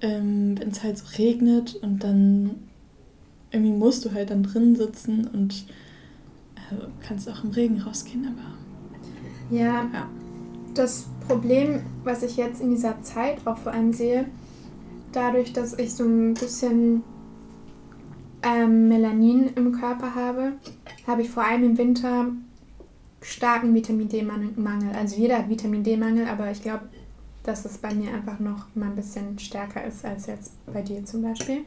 ähm, 0.02 0.58
wenn 0.60 0.70
es 0.70 0.84
halt 0.84 0.98
so 0.98 1.06
regnet 1.18 1.76
und 1.76 2.04
dann 2.04 2.56
irgendwie 3.52 3.74
musst 3.74 4.06
du 4.06 4.14
halt 4.14 4.30
dann 4.30 4.44
drin 4.44 4.76
sitzen 4.76 5.28
und 5.34 5.66
äh, 6.56 6.86
kannst 7.06 7.30
auch 7.30 7.44
im 7.44 7.52
Regen 7.52 7.82
rausgehen, 7.82 8.28
aber. 8.28 9.56
Ja, 9.56 9.90
ja. 9.92 10.10
Das 10.76 11.08
Problem, 11.28 11.82
was 12.04 12.24
ich 12.24 12.38
jetzt 12.38 12.62
in 12.62 12.70
dieser 12.70 13.02
Zeit 13.02 13.40
auch 13.46 13.58
vor 13.58 13.74
allem 13.74 13.92
sehe, 13.92 14.26
dadurch, 15.12 15.52
dass 15.52 15.78
ich 15.78 15.94
so 15.94 16.04
ein 16.04 16.36
bisschen 16.36 17.04
ähm, 18.44 18.88
Melanin 18.88 19.50
im 19.56 19.72
Körper 19.74 20.14
habe, 20.14 20.54
habe 21.08 21.24
ich 21.24 21.30
vor 21.30 21.44
allem 21.44 21.64
im 21.64 21.78
Winter 21.78 22.28
starken 23.22 23.74
Vitamin 23.74 24.10
D-Mangel. 24.10 24.96
Also 24.96 25.16
jeder 25.18 25.40
hat 25.40 25.50
Vitamin 25.50 25.84
D-Mangel, 25.84 26.28
aber 26.28 26.52
ich 26.52 26.62
glaube, 26.62 26.84
dass 27.44 27.66
es 27.66 27.78
bei 27.78 27.94
mir 27.94 28.14
einfach 28.14 28.40
noch 28.40 28.68
mal 28.76 28.88
ein 28.88 28.96
bisschen 28.96 29.38
stärker 29.40 29.84
ist 29.84 30.06
als 30.06 30.28
jetzt 30.28 30.52
bei 30.66 30.82
dir 30.82 31.04
zum 31.06 31.22
Beispiel. 31.22 31.62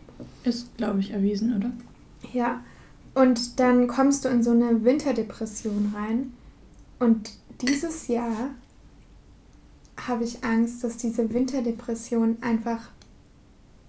Ist, 0.44 0.76
glaube 0.76 1.00
ich, 1.00 1.11
erwiesen, 1.11 1.56
oder? 1.56 1.71
Ja. 2.32 2.62
Und 3.14 3.59
dann 3.61 3.88
kommst 3.88 4.25
du 4.25 4.28
in 4.28 4.42
so 4.42 4.52
eine 4.52 4.85
Winterdepression 4.85 5.94
rein. 5.94 6.32
Und 6.99 7.32
dieses 7.61 8.09
Jahr 8.09 8.50
habe 10.06 10.25
ich 10.25 10.42
Angst, 10.42 10.82
dass 10.85 10.97
diese 10.97 11.32
Winterdepression 11.32 12.38
einfach 12.40 12.90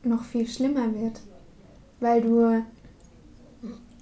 noch 0.03 0.23
viel 0.23 0.47
schlimmer 0.47 0.93
wird. 0.93 1.21
Weil 1.99 2.21
du, 2.21 2.65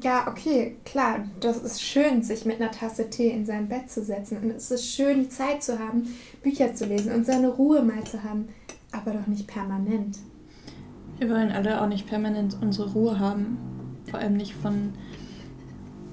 ja, 0.03 0.27
okay, 0.27 0.77
klar, 0.85 1.25
das 1.39 1.57
ist 1.57 1.81
schön, 1.81 2.23
sich 2.23 2.45
mit 2.45 2.61
einer 2.61 2.71
Tasse 2.71 3.09
Tee 3.09 3.29
in 3.29 3.45
sein 3.45 3.67
Bett 3.67 3.89
zu 3.89 4.03
setzen. 4.03 4.37
Und 4.37 4.51
es 4.51 4.71
ist 4.71 4.93
schön, 4.93 5.29
Zeit 5.29 5.63
zu 5.63 5.79
haben, 5.79 6.07
Bücher 6.43 6.73
zu 6.73 6.85
lesen 6.85 7.13
und 7.13 7.25
seine 7.25 7.49
Ruhe 7.49 7.81
mal 7.81 8.03
zu 8.03 8.23
haben. 8.23 8.49
Aber 8.91 9.11
doch 9.11 9.27
nicht 9.27 9.47
permanent. 9.47 10.17
Wir 11.17 11.29
wollen 11.29 11.51
alle 11.51 11.81
auch 11.81 11.87
nicht 11.87 12.07
permanent 12.07 12.57
unsere 12.61 12.91
Ruhe 12.91 13.19
haben. 13.19 13.57
Vor 14.09 14.19
allem 14.19 14.37
nicht 14.37 14.53
von 14.55 14.93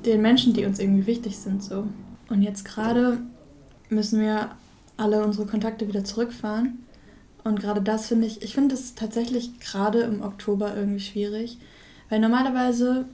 den 0.04 0.22
Menschen, 0.22 0.52
die 0.52 0.64
uns 0.64 0.78
irgendwie 0.78 1.06
wichtig 1.06 1.38
sind. 1.38 1.62
So. 1.62 1.86
Und 2.28 2.42
jetzt 2.42 2.64
gerade 2.64 3.18
müssen 3.88 4.20
wir 4.20 4.50
alle 4.96 5.24
unsere 5.24 5.46
Kontakte 5.46 5.88
wieder 5.88 6.04
zurückfahren. 6.04 6.84
Und 7.44 7.60
gerade 7.60 7.80
das 7.80 8.08
finde 8.08 8.26
ich, 8.26 8.42
ich 8.42 8.54
finde 8.54 8.74
es 8.74 8.94
tatsächlich 8.94 9.58
gerade 9.60 10.00
im 10.00 10.22
Oktober 10.22 10.76
irgendwie 10.76 11.00
schwierig, 11.00 11.58
weil 12.10 12.20
normalerweise, 12.20 13.06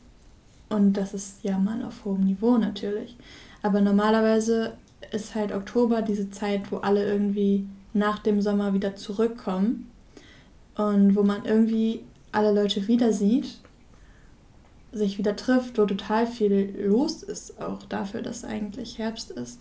und 0.69 0.95
das 0.95 1.15
ist 1.15 1.43
ja 1.43 1.59
mal 1.59 1.83
auf 1.85 2.05
hohem 2.05 2.25
Niveau 2.25 2.59
natürlich, 2.59 3.17
aber 3.63 3.81
normalerweise 3.81 4.75
ist 5.13 5.35
halt 5.35 5.53
Oktober 5.53 6.03
diese 6.03 6.31
Zeit, 6.31 6.71
wo 6.73 6.79
alle 6.79 7.07
irgendwie 7.07 7.67
nach 7.93 8.19
dem 8.19 8.43
Sommer 8.43 8.75
wieder 8.75 8.97
zurückkommen 8.97 9.91
und 10.77 11.15
wo 11.15 11.23
man 11.23 11.45
irgendwie 11.45 12.01
alle 12.33 12.53
Leute 12.53 12.89
wieder 12.89 13.13
sieht, 13.13 13.59
sich 14.93 15.19
wieder 15.19 15.37
trifft, 15.37 15.79
wo 15.79 15.87
total 15.87 16.27
viel 16.27 16.75
los 16.87 17.23
ist, 17.23 17.61
auch 17.61 17.83
dafür, 17.85 18.23
dass 18.23 18.45
eigentlich 18.45 18.99
Herbst 18.99 19.31
ist. 19.31 19.61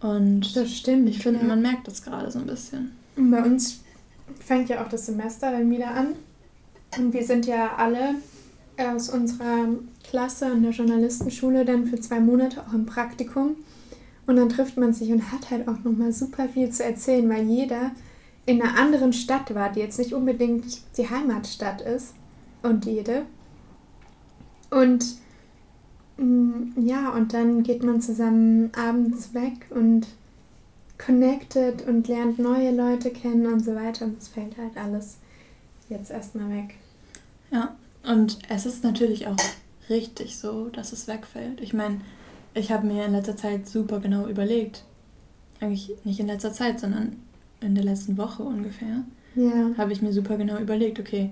Und 0.00 0.56
das 0.56 0.72
stimmt. 0.72 1.08
Ich 1.08 1.18
finde, 1.18 1.40
ja. 1.40 1.46
man 1.46 1.62
merkt 1.62 1.86
das 1.86 2.02
gerade 2.02 2.30
so 2.30 2.38
ein 2.38 2.46
bisschen. 2.46 2.92
Bei 3.16 3.42
uns 3.42 3.80
fängt 4.38 4.68
ja 4.68 4.82
auch 4.82 4.88
das 4.88 5.06
Semester 5.06 5.50
dann 5.50 5.70
wieder 5.70 5.90
an. 5.94 6.14
Und 6.96 7.12
wir 7.12 7.24
sind 7.24 7.46
ja 7.46 7.76
alle 7.76 8.14
aus 8.80 9.10
unserer 9.10 9.68
Klasse 10.04 10.46
an 10.46 10.62
der 10.62 10.72
Journalistenschule 10.72 11.64
dann 11.64 11.86
für 11.86 12.00
zwei 12.00 12.20
Monate 12.20 12.62
auch 12.62 12.72
im 12.72 12.86
Praktikum. 12.86 13.56
Und 14.26 14.36
dann 14.36 14.48
trifft 14.48 14.76
man 14.76 14.92
sich 14.92 15.10
und 15.12 15.32
hat 15.32 15.50
halt 15.50 15.66
auch 15.68 15.78
nochmal 15.84 16.12
super 16.12 16.48
viel 16.48 16.70
zu 16.70 16.84
erzählen, 16.84 17.28
weil 17.28 17.44
jeder 17.44 17.92
in 18.46 18.62
einer 18.62 18.78
anderen 18.78 19.12
Stadt 19.12 19.54
war, 19.54 19.70
die 19.70 19.80
jetzt 19.80 19.98
nicht 19.98 20.14
unbedingt 20.14 20.80
die 20.96 21.08
Heimatstadt 21.08 21.80
ist. 21.82 22.14
Und 22.62 22.84
jede. 22.84 23.22
Und 24.70 25.04
Mm, 26.20 26.72
ja, 26.76 27.08
und 27.10 27.32
dann 27.32 27.62
geht 27.62 27.82
man 27.82 28.02
zusammen 28.02 28.70
abends 28.76 29.32
weg 29.32 29.66
und 29.70 30.06
connected 30.98 31.86
und 31.88 32.08
lernt 32.08 32.38
neue 32.38 32.72
Leute 32.72 33.10
kennen 33.10 33.46
und 33.46 33.64
so 33.64 33.74
weiter. 33.74 34.04
Und 34.04 34.18
es 34.18 34.28
fällt 34.28 34.58
halt 34.58 34.76
alles 34.76 35.16
jetzt 35.88 36.10
erstmal 36.10 36.50
weg. 36.50 36.74
Ja, 37.50 37.74
und 38.04 38.38
es 38.48 38.66
ist 38.66 38.84
natürlich 38.84 39.26
auch 39.26 39.36
richtig 39.88 40.36
so, 40.38 40.68
dass 40.68 40.92
es 40.92 41.08
wegfällt. 41.08 41.60
Ich 41.60 41.72
meine, 41.72 42.00
ich 42.54 42.72
habe 42.72 42.86
mir 42.86 43.04
in 43.04 43.12
letzter 43.12 43.36
Zeit 43.36 43.68
super 43.68 44.00
genau 44.00 44.26
überlegt, 44.26 44.84
eigentlich 45.60 45.90
nicht 46.04 46.20
in 46.20 46.26
letzter 46.26 46.52
Zeit, 46.52 46.80
sondern 46.80 47.16
in 47.60 47.74
der 47.74 47.84
letzten 47.84 48.16
Woche 48.16 48.42
ungefähr, 48.42 49.04
ja. 49.34 49.70
habe 49.76 49.92
ich 49.92 50.02
mir 50.02 50.12
super 50.12 50.36
genau 50.36 50.58
überlegt, 50.58 50.98
okay, 50.98 51.30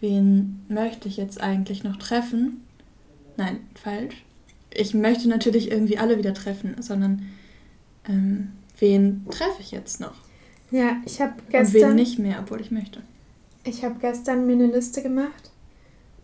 wen 0.00 0.64
möchte 0.68 1.08
ich 1.08 1.16
jetzt 1.16 1.40
eigentlich 1.40 1.82
noch 1.82 1.96
treffen? 1.96 2.62
Nein, 3.36 3.58
falsch 3.74 4.24
ich 4.74 4.94
möchte 4.94 5.28
natürlich 5.28 5.70
irgendwie 5.70 5.98
alle 5.98 6.18
wieder 6.18 6.34
treffen, 6.34 6.76
sondern 6.80 7.26
ähm, 8.08 8.52
wen 8.78 9.24
treffe 9.30 9.60
ich 9.60 9.70
jetzt 9.70 10.00
noch? 10.00 10.14
Ja, 10.70 10.96
ich 11.06 11.20
habe 11.20 11.34
gestern. 11.48 11.82
Und 11.82 11.88
wen 11.88 11.94
nicht 11.94 12.18
mehr, 12.18 12.40
obwohl 12.40 12.60
ich 12.60 12.70
möchte. 12.70 13.00
Ich 13.64 13.84
habe 13.84 13.96
gestern 14.00 14.46
mir 14.46 14.54
eine 14.54 14.66
Liste 14.66 15.02
gemacht 15.02 15.50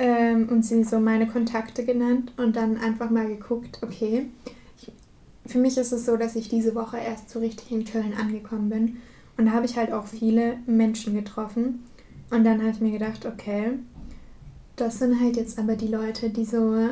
ähm, 0.01 0.49
und 0.49 0.65
sie 0.65 0.83
so 0.83 0.99
meine 0.99 1.27
Kontakte 1.27 1.85
genannt 1.85 2.33
und 2.39 2.57
dann 2.57 2.79
einfach 2.79 3.11
mal 3.11 3.29
geguckt, 3.29 3.79
okay. 3.83 4.27
Ich, 4.79 4.91
für 5.47 5.59
mich 5.59 5.77
ist 5.77 5.93
es 5.93 6.07
so, 6.07 6.17
dass 6.17 6.37
ich 6.37 6.49
diese 6.49 6.75
Woche 6.75 6.97
erst 6.97 7.29
so 7.29 7.39
richtig 7.39 7.71
in 7.71 7.85
Köln 7.85 8.15
angekommen 8.19 8.71
bin. 8.71 8.97
Und 9.37 9.47
da 9.47 9.53
habe 9.53 9.67
ich 9.67 9.77
halt 9.77 9.93
auch 9.93 10.07
viele 10.07 10.57
Menschen 10.67 11.15
getroffen. 11.15 11.85
Und 12.31 12.45
dann 12.45 12.61
habe 12.61 12.71
ich 12.71 12.81
mir 12.81 12.93
gedacht, 12.93 13.27
okay, 13.27 13.73
das 14.77 14.99
sind 14.99 15.21
halt 15.21 15.37
jetzt 15.37 15.59
aber 15.59 15.77
die 15.77 15.89
Leute, 15.89 16.31
die 16.31 16.47
so 16.47 16.89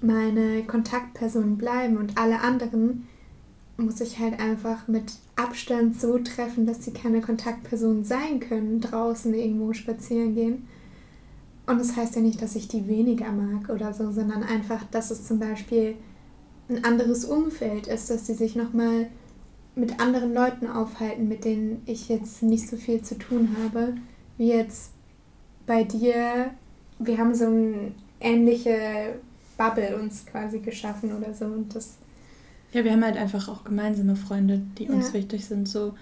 meine 0.00 0.62
Kontaktpersonen 0.62 1.58
bleiben 1.58 1.96
und 1.96 2.16
alle 2.16 2.40
anderen 2.40 3.08
muss 3.76 4.00
ich 4.00 4.20
halt 4.20 4.38
einfach 4.38 4.86
mit 4.86 5.14
Abstand 5.34 6.00
so 6.00 6.18
treffen, 6.18 6.66
dass 6.66 6.84
sie 6.84 6.92
keine 6.92 7.20
Kontaktpersonen 7.20 8.04
sein 8.04 8.38
können, 8.38 8.80
draußen 8.80 9.34
irgendwo 9.34 9.72
spazieren 9.72 10.34
gehen. 10.36 10.68
Und 11.66 11.78
das 11.78 11.96
heißt 11.96 12.16
ja 12.16 12.22
nicht, 12.22 12.42
dass 12.42 12.56
ich 12.56 12.68
die 12.68 12.88
weniger 12.88 13.30
mag 13.30 13.68
oder 13.68 13.92
so, 13.92 14.10
sondern 14.10 14.42
einfach, 14.42 14.82
dass 14.90 15.10
es 15.10 15.26
zum 15.26 15.38
Beispiel 15.38 15.96
ein 16.68 16.84
anderes 16.84 17.24
Umfeld 17.24 17.86
ist, 17.86 18.10
dass 18.10 18.26
sie 18.26 18.34
sich 18.34 18.56
nochmal 18.56 19.08
mit 19.74 20.00
anderen 20.00 20.34
Leuten 20.34 20.66
aufhalten, 20.66 21.28
mit 21.28 21.44
denen 21.44 21.82
ich 21.86 22.08
jetzt 22.08 22.42
nicht 22.42 22.68
so 22.68 22.76
viel 22.76 23.02
zu 23.02 23.16
tun 23.16 23.56
habe, 23.62 23.94
wie 24.38 24.48
jetzt 24.48 24.92
bei 25.66 25.84
dir. 25.84 26.50
Wir 26.98 27.18
haben 27.18 27.34
so 27.34 27.46
eine 27.46 27.92
ähnliche 28.20 29.14
Bubble 29.56 29.96
uns 29.96 30.26
quasi 30.26 30.58
geschaffen 30.58 31.16
oder 31.16 31.32
so. 31.32 31.46
Und 31.46 31.74
das 31.74 31.96
ja, 32.72 32.84
wir 32.84 32.92
haben 32.92 33.04
halt 33.04 33.16
einfach 33.16 33.48
auch 33.48 33.64
gemeinsame 33.64 34.16
Freunde, 34.16 34.62
die 34.78 34.88
uns 34.88 35.08
ja. 35.08 35.14
wichtig 35.14 35.44
sind. 35.44 35.68
so 35.68 35.94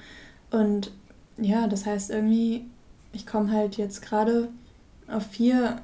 Und 0.50 0.93
ja, 1.37 1.67
das 1.67 1.85
heißt 1.85 2.11
irgendwie, 2.11 2.64
ich 3.12 3.26
komme 3.26 3.50
halt 3.50 3.76
jetzt 3.76 4.02
gerade 4.02 4.49
auf 5.11 5.26
vier 5.26 5.83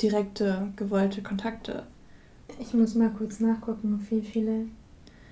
direkte, 0.00 0.72
gewollte 0.76 1.22
Kontakte. 1.22 1.86
Ich 2.58 2.74
muss 2.74 2.94
mal 2.94 3.10
kurz 3.10 3.40
nachgucken, 3.40 4.06
wie 4.10 4.22
viele. 4.22 4.66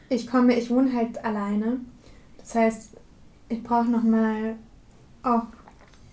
Ich 0.09 0.27
komme, 0.27 0.59
ich 0.59 0.71
wohne 0.71 0.93
halt 0.95 1.23
alleine 1.25 1.81
Das 2.39 2.55
heißt, 2.55 2.97
ich 3.49 3.63
brauche 3.63 3.91
nochmal 3.91 4.57
auch 5.23 5.47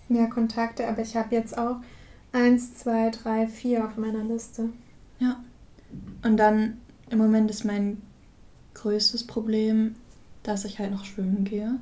mehr 0.08 0.28
Kontakte, 0.28 0.86
aber 0.86 1.02
ich 1.02 1.16
habe 1.16 1.34
jetzt 1.34 1.56
auch 1.56 1.76
eins, 2.32 2.76
zwei, 2.76 3.10
drei, 3.10 3.46
vier 3.46 3.86
auf 3.86 3.96
meiner 3.96 4.22
Liste. 4.22 4.68
Ja. 5.18 5.42
Und 6.22 6.36
dann 6.36 6.78
im 7.10 7.18
Moment 7.18 7.50
ist 7.50 7.64
mein 7.64 8.02
größtes 8.74 9.26
Problem, 9.26 9.94
dass 10.42 10.64
ich 10.64 10.78
halt 10.78 10.90
noch 10.90 11.04
schwimmen 11.04 11.44
gehe. 11.44 11.78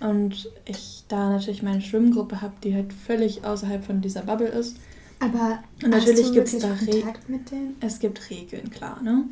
Und 0.00 0.50
ich 0.64 1.04
da 1.08 1.30
natürlich 1.30 1.62
meine 1.62 1.80
Schwimmgruppe 1.80 2.42
habe, 2.42 2.54
die 2.62 2.74
halt 2.74 2.92
völlig 2.92 3.44
außerhalb 3.44 3.84
von 3.84 4.00
dieser 4.00 4.22
Bubble 4.22 4.48
ist. 4.48 4.76
Aber 5.20 5.60
und 5.82 5.90
natürlich 5.90 6.32
gibt 6.32 6.48
es 6.48 6.58
da 6.58 6.72
Regeln. 6.72 7.76
Es 7.80 7.98
gibt 7.98 8.30
Regeln, 8.30 8.70
klar, 8.70 9.00
ne? 9.02 9.24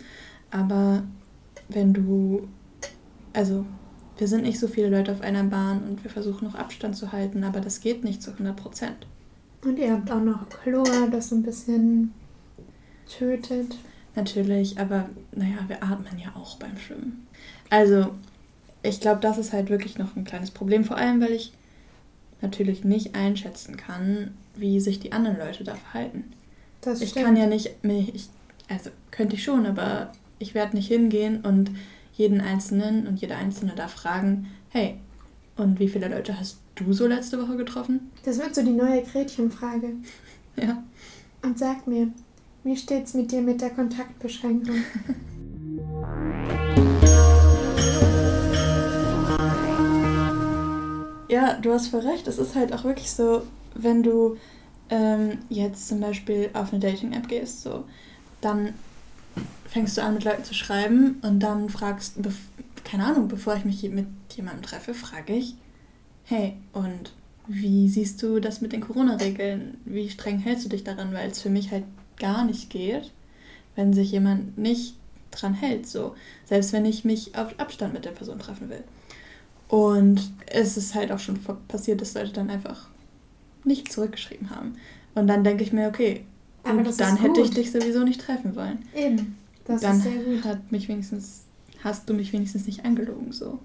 Aber 0.51 1.03
wenn 1.69 1.93
du, 1.93 2.49
also 3.33 3.67
wir 4.17 4.29
sind 4.29 4.45
nicht 4.45 4.61
so 4.61 4.69
viele 4.69 4.89
Leute 4.89 5.13
auf 5.13 5.21
einer 5.21 5.45
Bahn 5.45 5.83
und 5.85 6.05
wir 6.05 6.11
versuchen 6.11 6.47
noch 6.47 6.55
Abstand 6.55 6.97
zu 6.97 7.13
halten, 7.13 7.45
aber 7.45 7.61
das 7.61 7.81
geht 7.81 8.05
nicht 8.05 8.23
zu 8.23 8.31
100 8.31 8.57
Prozent. 8.57 9.07
Und 9.65 9.79
ihr 9.79 9.93
habt 9.93 10.11
auch 10.11 10.21
noch 10.21 10.49
Chlor, 10.49 11.09
das 11.11 11.33
ein 11.33 11.43
bisschen 11.43 12.13
tötet. 13.07 13.77
Natürlich, 14.15 14.79
aber 14.79 15.09
naja, 15.33 15.59
wir 15.67 15.83
atmen 15.83 16.19
ja 16.19 16.33
auch 16.37 16.57
beim 16.57 16.77
Schwimmen. 16.79 17.27
Also, 17.71 18.15
ich 18.85 19.01
glaube, 19.01 19.21
das 19.21 19.39
ist 19.39 19.53
halt 19.53 19.71
wirklich 19.71 19.99
noch 19.99 20.15
ein 20.15 20.25
kleines 20.25 20.51
Problem, 20.51 20.85
vor 20.85 20.97
allem 20.97 21.21
weil 21.21 21.33
ich 21.33 21.53
natürlich 22.43 22.85
nicht 22.85 23.15
einschätzen 23.15 23.77
kann, 23.77 24.35
wie 24.55 24.79
sich 24.79 25.01
die 25.01 25.13
anderen 25.13 25.39
Leute 25.39 25.65
da 25.65 25.75
verhalten. 25.75 26.25
Das 26.83 27.01
ich 27.01 27.11
stimmt. 27.11 27.27
kann 27.27 27.37
ja 27.37 27.47
nicht, 27.47 27.71
ich, 27.83 28.29
also 28.69 28.91
könnte 29.11 29.37
ich 29.37 29.43
schon, 29.43 29.65
aber 29.65 30.13
ich 30.39 30.55
werde 30.55 30.77
nicht 30.77 30.89
hingehen 30.89 31.41
und 31.41 31.71
jeden 32.13 32.43
Einzelnen 32.43 33.07
und 33.07 33.21
jede 33.21 33.37
Einzelne 33.37 33.73
da 33.75 33.89
fragen, 33.89 34.49
hey, 34.69 34.99
und 35.57 35.81
wie 35.81 35.89
viele 35.89 36.09
Leute 36.09 36.39
hast 36.39 36.59
du 36.75 36.93
so 36.93 37.07
letzte 37.07 37.41
Woche 37.41 37.57
getroffen? 37.57 38.11
Das 38.25 38.39
wird 38.39 38.55
so 38.55 38.63
die 38.63 38.73
neue 38.73 39.03
Gretchenfrage. 39.03 39.95
ja. 40.57 40.83
Und 41.43 41.59
sag 41.59 41.87
mir, 41.87 42.09
wie 42.65 42.77
steht's 42.77 43.15
mit 43.15 43.33
dir 43.33 43.41
mit 43.41 43.63
der 43.63 43.71
Kontaktbeschränkung? 43.71 44.77
ja, 51.35 51.55
du 51.55 51.73
hast 51.73 51.89
voll 51.89 52.07
recht. 52.07 52.29
Es 52.29 52.39
ist 52.39 52.55
halt 52.55 52.73
auch 52.73 52.85
wirklich 52.85 53.11
so, 53.11 53.43
wenn 53.75 54.05
du 54.05 54.37
ähm, 54.89 55.39
jetzt 55.49 55.89
zum 55.89 55.99
Beispiel 55.99 56.49
auf 56.53 56.73
eine 56.73 56.79
Dating-App 56.79 57.27
gehst, 57.27 57.63
so, 57.63 57.85
dann 58.41 58.75
fängst 59.69 59.97
du 59.99 60.03
an, 60.03 60.15
mit 60.15 60.23
Leuten 60.23 60.45
zu 60.45 60.55
schreiben 60.55 61.19
und 61.23 61.41
dann 61.41 61.69
fragst, 61.71 62.19
keine 62.85 63.05
Ahnung, 63.07 63.27
bevor 63.27 63.57
ich 63.57 63.65
mich 63.65 63.83
mit 63.91 64.07
jemandem 64.37 64.63
treffe, 64.63 64.95
frage 64.95 65.35
ich, 65.35 65.57
hey, 66.23 66.57
und 66.73 67.13
wie 67.49 67.89
siehst 67.89 68.23
du 68.23 68.39
das 68.39 68.61
mit 68.61 68.73
den 68.73 68.81
Corona-Regeln? 68.81 69.79
Wie 69.85 70.09
streng 70.09 70.39
hältst 70.39 70.67
du 70.67 70.69
dich 70.69 70.85
daran? 70.85 71.13
Weil 71.13 71.31
es 71.31 71.43
für 71.43 71.51
mich 71.51 71.73
halt 71.73 71.85
gar 72.17 72.45
nicht 72.45 72.71
geht, 72.71 73.11
wenn 73.75 73.93
sich 73.93 74.13
jemand 74.13 74.57
nicht 74.57 74.95
dran 75.33 75.55
hält. 75.55 75.89
So. 75.89 76.15
Selbst 76.45 76.73
wenn 76.73 76.85
ich 76.85 77.05
mich 77.05 77.37
auf 77.37 77.59
Abstand 77.59 77.93
mit 77.93 78.05
der 78.05 78.13
Person 78.13 78.39
treffen 78.39 78.71
will. 78.71 78.85
Und 79.69 80.33
es 80.47 80.77
ist 80.77 80.95
halt 80.95 81.11
auch 81.11 81.19
schon 81.19 81.39
passiert, 81.69 82.01
dass 82.01 82.15
Leute 82.15 82.33
dann 82.33 82.51
einfach 82.51 82.89
nicht 83.65 83.91
zurückgeschrieben 83.91 84.51
haben. 84.51 84.77
Und 85.15 85.27
dann 85.27 85.45
denke 85.45 85.65
ich 85.65 85.73
mir, 85.73 85.89
okay, 85.89 86.25
gut, 86.63 87.01
dann 87.01 87.17
hätte 87.17 87.41
ich 87.41 87.51
dich 87.51 87.73
sowieso 87.73 88.05
nicht 88.05 88.21
treffen 88.21 88.57
wollen. 88.57 88.85
Eben. 88.95 89.37
Das 89.65 89.81
dann 89.81 89.97
ist 89.97 90.03
sehr 90.03 90.23
gut. 90.23 90.45
hat 90.45 90.73
mich 90.73 90.89
wenigstens, 90.89 91.45
hast 91.83 92.09
du 92.09 92.15
mich 92.15 92.33
wenigstens 92.33 92.67
nicht 92.67 92.85
angelogen 92.85 93.33
so. 93.33 93.59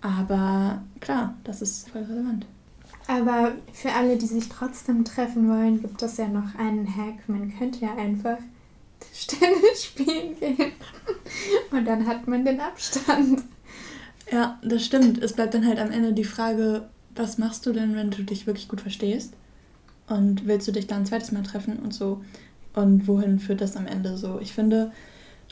Aber 0.00 0.82
klar, 1.00 1.34
das 1.44 1.60
ist 1.60 1.90
voll 1.90 2.02
relevant. 2.02 2.46
Aber 3.06 3.52
für 3.72 3.92
alle, 3.92 4.16
die 4.16 4.26
sich 4.26 4.48
trotzdem 4.48 5.04
treffen 5.04 5.48
wollen, 5.48 5.82
gibt 5.82 6.00
es 6.02 6.16
ja 6.16 6.28
noch 6.28 6.54
einen 6.54 6.86
Hack. 6.96 7.28
Man 7.28 7.56
könnte 7.58 7.80
ja 7.80 7.94
einfach 7.96 8.38
Tennis 9.26 9.84
spielen 9.84 10.38
gehen 10.38 10.72
und 11.70 11.84
dann 11.84 12.06
hat 12.06 12.26
man 12.26 12.44
den 12.44 12.60
Abstand. 12.60 13.42
Ja, 14.30 14.58
das 14.62 14.84
stimmt. 14.84 15.22
Es 15.22 15.32
bleibt 15.32 15.54
dann 15.54 15.66
halt 15.66 15.78
am 15.78 15.90
Ende 15.90 16.12
die 16.12 16.24
Frage, 16.24 16.88
was 17.14 17.38
machst 17.38 17.66
du 17.66 17.72
denn, 17.72 17.96
wenn 17.96 18.10
du 18.10 18.22
dich 18.22 18.46
wirklich 18.46 18.68
gut 18.68 18.80
verstehst? 18.80 19.34
Und 20.08 20.46
willst 20.46 20.66
du 20.68 20.72
dich 20.72 20.86
dann 20.86 21.00
ein 21.00 21.06
zweites 21.06 21.32
Mal 21.32 21.42
treffen 21.42 21.78
und 21.78 21.92
so? 21.92 22.22
Und 22.74 23.08
wohin 23.08 23.40
führt 23.40 23.60
das 23.60 23.76
am 23.76 23.86
Ende 23.86 24.16
so? 24.16 24.38
Ich 24.40 24.52
finde, 24.52 24.92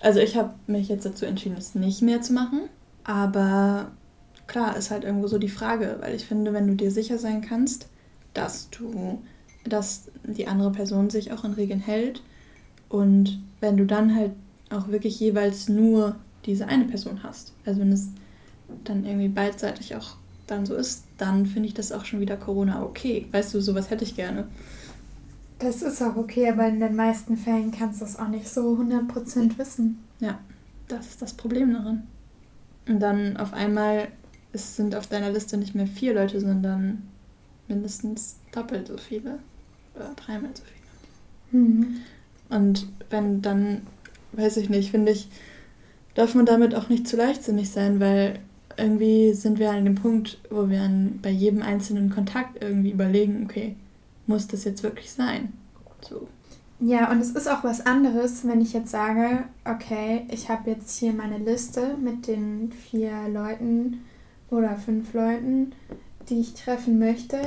also 0.00 0.20
ich 0.20 0.36
habe 0.36 0.54
mich 0.66 0.88
jetzt 0.88 1.06
dazu 1.06 1.26
entschieden, 1.26 1.56
es 1.58 1.74
nicht 1.74 2.02
mehr 2.02 2.22
zu 2.22 2.32
machen. 2.32 2.68
Aber 3.04 3.90
klar, 4.46 4.76
ist 4.76 4.90
halt 4.90 5.04
irgendwo 5.04 5.26
so 5.26 5.38
die 5.38 5.48
Frage, 5.48 5.96
weil 6.00 6.14
ich 6.14 6.24
finde, 6.24 6.52
wenn 6.52 6.66
du 6.66 6.74
dir 6.74 6.90
sicher 6.90 7.18
sein 7.18 7.40
kannst, 7.40 7.88
dass 8.34 8.70
du, 8.70 9.20
dass 9.64 10.10
die 10.24 10.46
andere 10.46 10.70
Person 10.70 11.10
sich 11.10 11.32
auch 11.32 11.44
an 11.44 11.54
Regeln 11.54 11.80
hält 11.80 12.22
und 12.88 13.40
wenn 13.60 13.76
du 13.76 13.84
dann 13.84 14.14
halt 14.14 14.32
auch 14.70 14.88
wirklich 14.88 15.18
jeweils 15.18 15.68
nur 15.68 16.16
diese 16.46 16.66
eine 16.66 16.84
Person 16.84 17.22
hast, 17.22 17.52
also 17.64 17.80
wenn 17.80 17.92
es 17.92 18.08
dann 18.85 19.04
irgendwie 19.04 19.28
beidseitig 19.28 19.96
auch 19.96 20.16
dann 20.46 20.64
so 20.64 20.74
ist, 20.74 21.04
dann 21.18 21.46
finde 21.46 21.68
ich 21.68 21.74
das 21.74 21.92
auch 21.92 22.04
schon 22.04 22.20
wieder 22.20 22.37
Corona 22.37 22.83
okay. 22.83 23.26
Weißt 23.33 23.52
du, 23.52 23.61
sowas 23.61 23.90
hätte 23.90 24.04
ich 24.04 24.16
gerne. 24.16 24.48
Das 25.59 25.83
ist 25.83 26.02
auch 26.02 26.16
okay, 26.16 26.48
aber 26.48 26.66
in 26.66 26.81
den 26.81 26.96
meisten 26.96 27.37
Fällen 27.37 27.72
kannst 27.72 28.00
du 28.00 28.04
es 28.04 28.18
auch 28.18 28.28
nicht 28.28 28.48
so 28.48 28.76
100% 28.76 29.59
wissen. 29.59 29.98
Ja, 30.20 30.38
das 30.87 31.09
ist 31.09 31.22
das 31.22 31.35
Problem 31.35 31.72
daran. 31.72 32.07
Und 32.87 33.00
dann 33.00 33.37
auf 33.37 33.52
einmal 33.52 34.09
es 34.52 34.76
sind 34.76 34.94
auf 34.94 35.07
deiner 35.07 35.31
Liste 35.31 35.57
nicht 35.57 35.74
mehr 35.74 35.87
vier 35.87 36.14
Leute, 36.14 36.40
sondern 36.40 37.02
mindestens 37.68 38.37
doppelt 38.52 38.88
so 38.88 38.96
viele. 38.96 39.38
Oder 39.94 40.12
dreimal 40.16 40.50
so 40.54 40.62
viele. 40.64 41.62
Mhm. 41.62 41.96
Und 42.48 42.87
wenn 43.11 43.42
dann, 43.42 43.83
weiß 44.33 44.57
ich 44.57 44.70
nicht, 44.70 44.90
finde 44.90 45.12
ich, 45.12 45.28
darf 46.14 46.35
man 46.35 46.46
damit 46.46 46.74
auch 46.74 46.88
nicht 46.88 47.07
zu 47.07 47.16
leichtsinnig 47.16 47.70
sein, 47.70 48.00
weil 48.00 48.38
irgendwie 48.78 49.32
sind 49.34 49.58
wir 49.58 49.70
an 49.70 49.84
dem 49.84 49.96
Punkt, 49.96 50.38
wo 50.50 50.68
wir 50.68 50.82
an, 50.82 51.18
bei 51.22 51.30
jedem 51.30 51.62
einzelnen 51.62 52.10
Kontakt 52.10 52.62
irgendwie 52.62 52.92
überlegen, 52.92 53.44
okay, 53.44 53.74
muss 54.26 54.46
das 54.46 54.64
jetzt 54.64 54.82
wirklich 54.82 55.10
sein? 55.10 55.52
So. 56.00 56.28
Ja, 56.80 57.10
und 57.10 57.20
es 57.20 57.30
ist 57.30 57.48
auch 57.48 57.64
was 57.64 57.84
anderes, 57.84 58.46
wenn 58.46 58.60
ich 58.60 58.72
jetzt 58.72 58.90
sage, 58.90 59.44
okay, 59.64 60.26
ich 60.30 60.48
habe 60.48 60.70
jetzt 60.70 60.96
hier 60.98 61.12
meine 61.12 61.38
Liste 61.38 61.96
mit 62.00 62.28
den 62.28 62.70
vier 62.70 63.28
Leuten 63.28 64.04
oder 64.48 64.76
fünf 64.76 65.12
Leuten, 65.12 65.72
die 66.28 66.40
ich 66.40 66.54
treffen 66.54 67.00
möchte. 67.00 67.40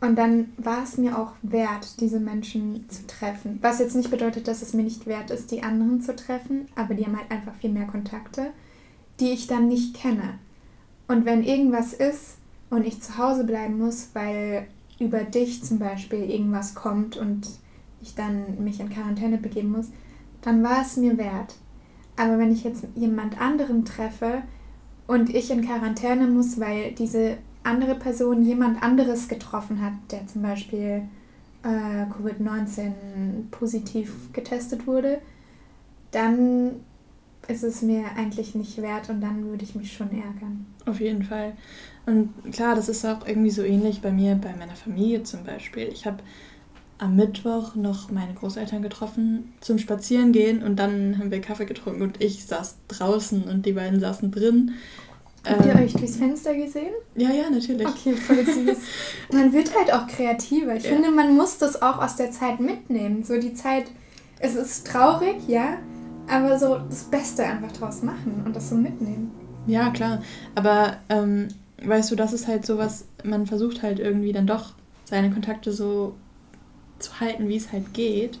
Und 0.00 0.16
dann 0.16 0.52
war 0.58 0.82
es 0.82 0.98
mir 0.98 1.16
auch 1.16 1.32
wert, 1.42 2.00
diese 2.00 2.18
Menschen 2.18 2.90
zu 2.90 3.06
treffen. 3.06 3.58
Was 3.62 3.78
jetzt 3.78 3.94
nicht 3.94 4.10
bedeutet, 4.10 4.48
dass 4.48 4.60
es 4.60 4.74
mir 4.74 4.82
nicht 4.82 5.06
wert 5.06 5.30
ist, 5.30 5.52
die 5.52 5.62
anderen 5.62 6.02
zu 6.02 6.14
treffen, 6.16 6.66
aber 6.74 6.94
die 6.94 7.06
haben 7.06 7.16
halt 7.16 7.30
einfach 7.30 7.54
viel 7.54 7.70
mehr 7.70 7.86
Kontakte, 7.86 8.48
die 9.20 9.30
ich 9.30 9.46
dann 9.46 9.68
nicht 9.68 9.94
kenne. 9.94 10.38
Und 11.06 11.24
wenn 11.24 11.42
irgendwas 11.42 11.92
ist 11.92 12.38
und 12.70 12.86
ich 12.86 13.00
zu 13.02 13.18
Hause 13.18 13.44
bleiben 13.44 13.78
muss, 13.78 14.10
weil 14.14 14.66
über 14.98 15.24
dich 15.24 15.62
zum 15.64 15.78
Beispiel 15.78 16.30
irgendwas 16.30 16.74
kommt 16.74 17.16
und 17.16 17.48
ich 18.00 18.14
dann 18.14 18.62
mich 18.62 18.80
in 18.80 18.90
Quarantäne 18.90 19.38
begeben 19.38 19.72
muss, 19.72 19.90
dann 20.42 20.62
war 20.62 20.82
es 20.82 20.96
mir 20.96 21.16
wert. 21.18 21.54
Aber 22.16 22.38
wenn 22.38 22.52
ich 22.52 22.64
jetzt 22.64 22.86
jemand 22.94 23.40
anderen 23.40 23.84
treffe 23.84 24.42
und 25.06 25.34
ich 25.34 25.50
in 25.50 25.66
Quarantäne 25.66 26.26
muss, 26.26 26.60
weil 26.60 26.92
diese 26.92 27.38
andere 27.64 27.94
Person 27.94 28.42
jemand 28.42 28.82
anderes 28.82 29.28
getroffen 29.28 29.82
hat, 29.82 29.94
der 30.10 30.26
zum 30.26 30.42
Beispiel 30.42 31.02
äh, 31.62 32.04
Covid-19 32.12 32.92
positiv 33.50 34.32
getestet 34.32 34.86
wurde, 34.86 35.20
dann 36.10 36.76
ist 37.48 37.62
es 37.62 37.82
mir 37.82 38.04
eigentlich 38.16 38.54
nicht 38.54 38.80
wert 38.80 39.10
und 39.10 39.20
dann 39.20 39.44
würde 39.48 39.64
ich 39.64 39.74
mich 39.74 39.92
schon 39.92 40.10
ärgern. 40.10 40.66
Auf 40.86 41.00
jeden 41.00 41.22
Fall. 41.22 41.52
Und 42.06 42.30
klar, 42.52 42.74
das 42.74 42.88
ist 42.88 43.04
auch 43.04 43.26
irgendwie 43.26 43.50
so 43.50 43.62
ähnlich 43.62 44.00
bei 44.00 44.10
mir, 44.10 44.34
bei 44.34 44.54
meiner 44.56 44.76
Familie 44.76 45.22
zum 45.22 45.44
Beispiel. 45.44 45.88
Ich 45.92 46.06
habe 46.06 46.18
am 46.98 47.16
Mittwoch 47.16 47.74
noch 47.74 48.10
meine 48.10 48.34
Großeltern 48.34 48.82
getroffen 48.82 49.52
zum 49.60 49.78
Spazierengehen 49.78 50.62
und 50.62 50.76
dann 50.76 51.18
haben 51.18 51.30
wir 51.30 51.40
Kaffee 51.40 51.66
getrunken 51.66 52.02
und 52.02 52.22
ich 52.22 52.44
saß 52.46 52.76
draußen 52.88 53.44
und 53.44 53.66
die 53.66 53.72
beiden 53.72 54.00
saßen 54.00 54.30
drin. 54.30 54.72
Habt 55.46 55.66
ihr 55.66 55.72
ähm, 55.72 55.84
euch 55.84 55.92
durchs 55.92 56.16
Fenster 56.16 56.54
gesehen? 56.54 56.94
Ja, 57.16 57.30
ja, 57.30 57.50
natürlich. 57.50 57.86
Okay, 57.86 58.14
voll 58.14 58.44
süß. 58.44 58.78
man 59.32 59.52
wird 59.52 59.76
halt 59.76 59.92
auch 59.92 60.06
kreativer. 60.06 60.74
Ich 60.76 60.84
ja. 60.84 60.90
finde, 60.90 61.10
man 61.10 61.36
muss 61.36 61.58
das 61.58 61.82
auch 61.82 61.98
aus 61.98 62.16
der 62.16 62.30
Zeit 62.30 62.60
mitnehmen. 62.60 63.24
So 63.24 63.38
die 63.38 63.52
Zeit, 63.52 63.90
es 64.38 64.54
ist 64.54 64.86
traurig, 64.86 65.36
ja, 65.46 65.78
aber 66.28 66.58
so 66.58 66.78
das 66.88 67.04
Beste 67.04 67.44
einfach 67.44 67.72
draus 67.72 68.02
machen 68.02 68.42
und 68.44 68.54
das 68.54 68.70
so 68.70 68.74
mitnehmen. 68.74 69.30
Ja, 69.66 69.90
klar. 69.90 70.22
Aber 70.54 70.98
ähm, 71.08 71.48
weißt 71.82 72.10
du, 72.10 72.16
das 72.16 72.32
ist 72.32 72.48
halt 72.48 72.66
so 72.66 72.78
was, 72.78 73.06
man 73.24 73.46
versucht 73.46 73.82
halt 73.82 73.98
irgendwie 73.98 74.32
dann 74.32 74.46
doch 74.46 74.74
seine 75.04 75.30
Kontakte 75.30 75.72
so 75.72 76.14
zu 76.98 77.20
halten, 77.20 77.48
wie 77.48 77.56
es 77.56 77.72
halt 77.72 77.92
geht, 77.94 78.38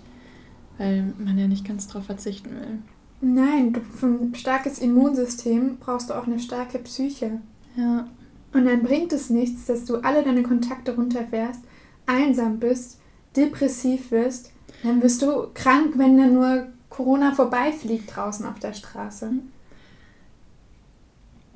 weil 0.78 1.12
man 1.18 1.38
ja 1.38 1.46
nicht 1.46 1.66
ganz 1.66 1.86
drauf 1.88 2.04
verzichten 2.04 2.50
will. 2.50 2.78
Nein, 3.20 3.74
für 3.94 4.06
ein 4.06 4.34
starkes 4.34 4.78
Immunsystem 4.78 5.78
brauchst 5.78 6.10
du 6.10 6.14
auch 6.14 6.26
eine 6.26 6.38
starke 6.38 6.78
Psyche. 6.78 7.40
Ja. 7.76 8.06
Und 8.52 8.66
dann 8.66 8.82
bringt 8.82 9.12
es 9.12 9.30
nichts, 9.30 9.66
dass 9.66 9.84
du 9.84 9.96
alle 9.96 10.22
deine 10.22 10.42
Kontakte 10.42 10.94
runterfährst, 10.94 11.60
einsam 12.06 12.58
bist, 12.58 13.00
depressiv 13.36 14.10
wirst. 14.10 14.52
Dann 14.82 15.02
wirst 15.02 15.22
du 15.22 15.48
krank, 15.54 15.94
wenn 15.96 16.18
dann 16.18 16.34
nur 16.34 16.66
Corona 16.94 17.32
vorbeifliegt 17.32 18.14
draußen 18.14 18.46
auf 18.46 18.60
der 18.60 18.72
Straße. 18.72 19.32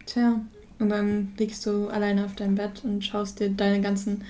Tja, 0.05 0.41
und 0.79 0.89
dann 0.89 1.33
liegst 1.39 1.65
du 1.67 1.87
alleine 1.89 2.25
auf 2.25 2.35
deinem 2.35 2.57
Bett 2.57 2.83
und 2.85 3.05
schaust 3.05 3.39
dir 3.39 3.51
deine 3.51 3.81
ganzen 3.81 4.25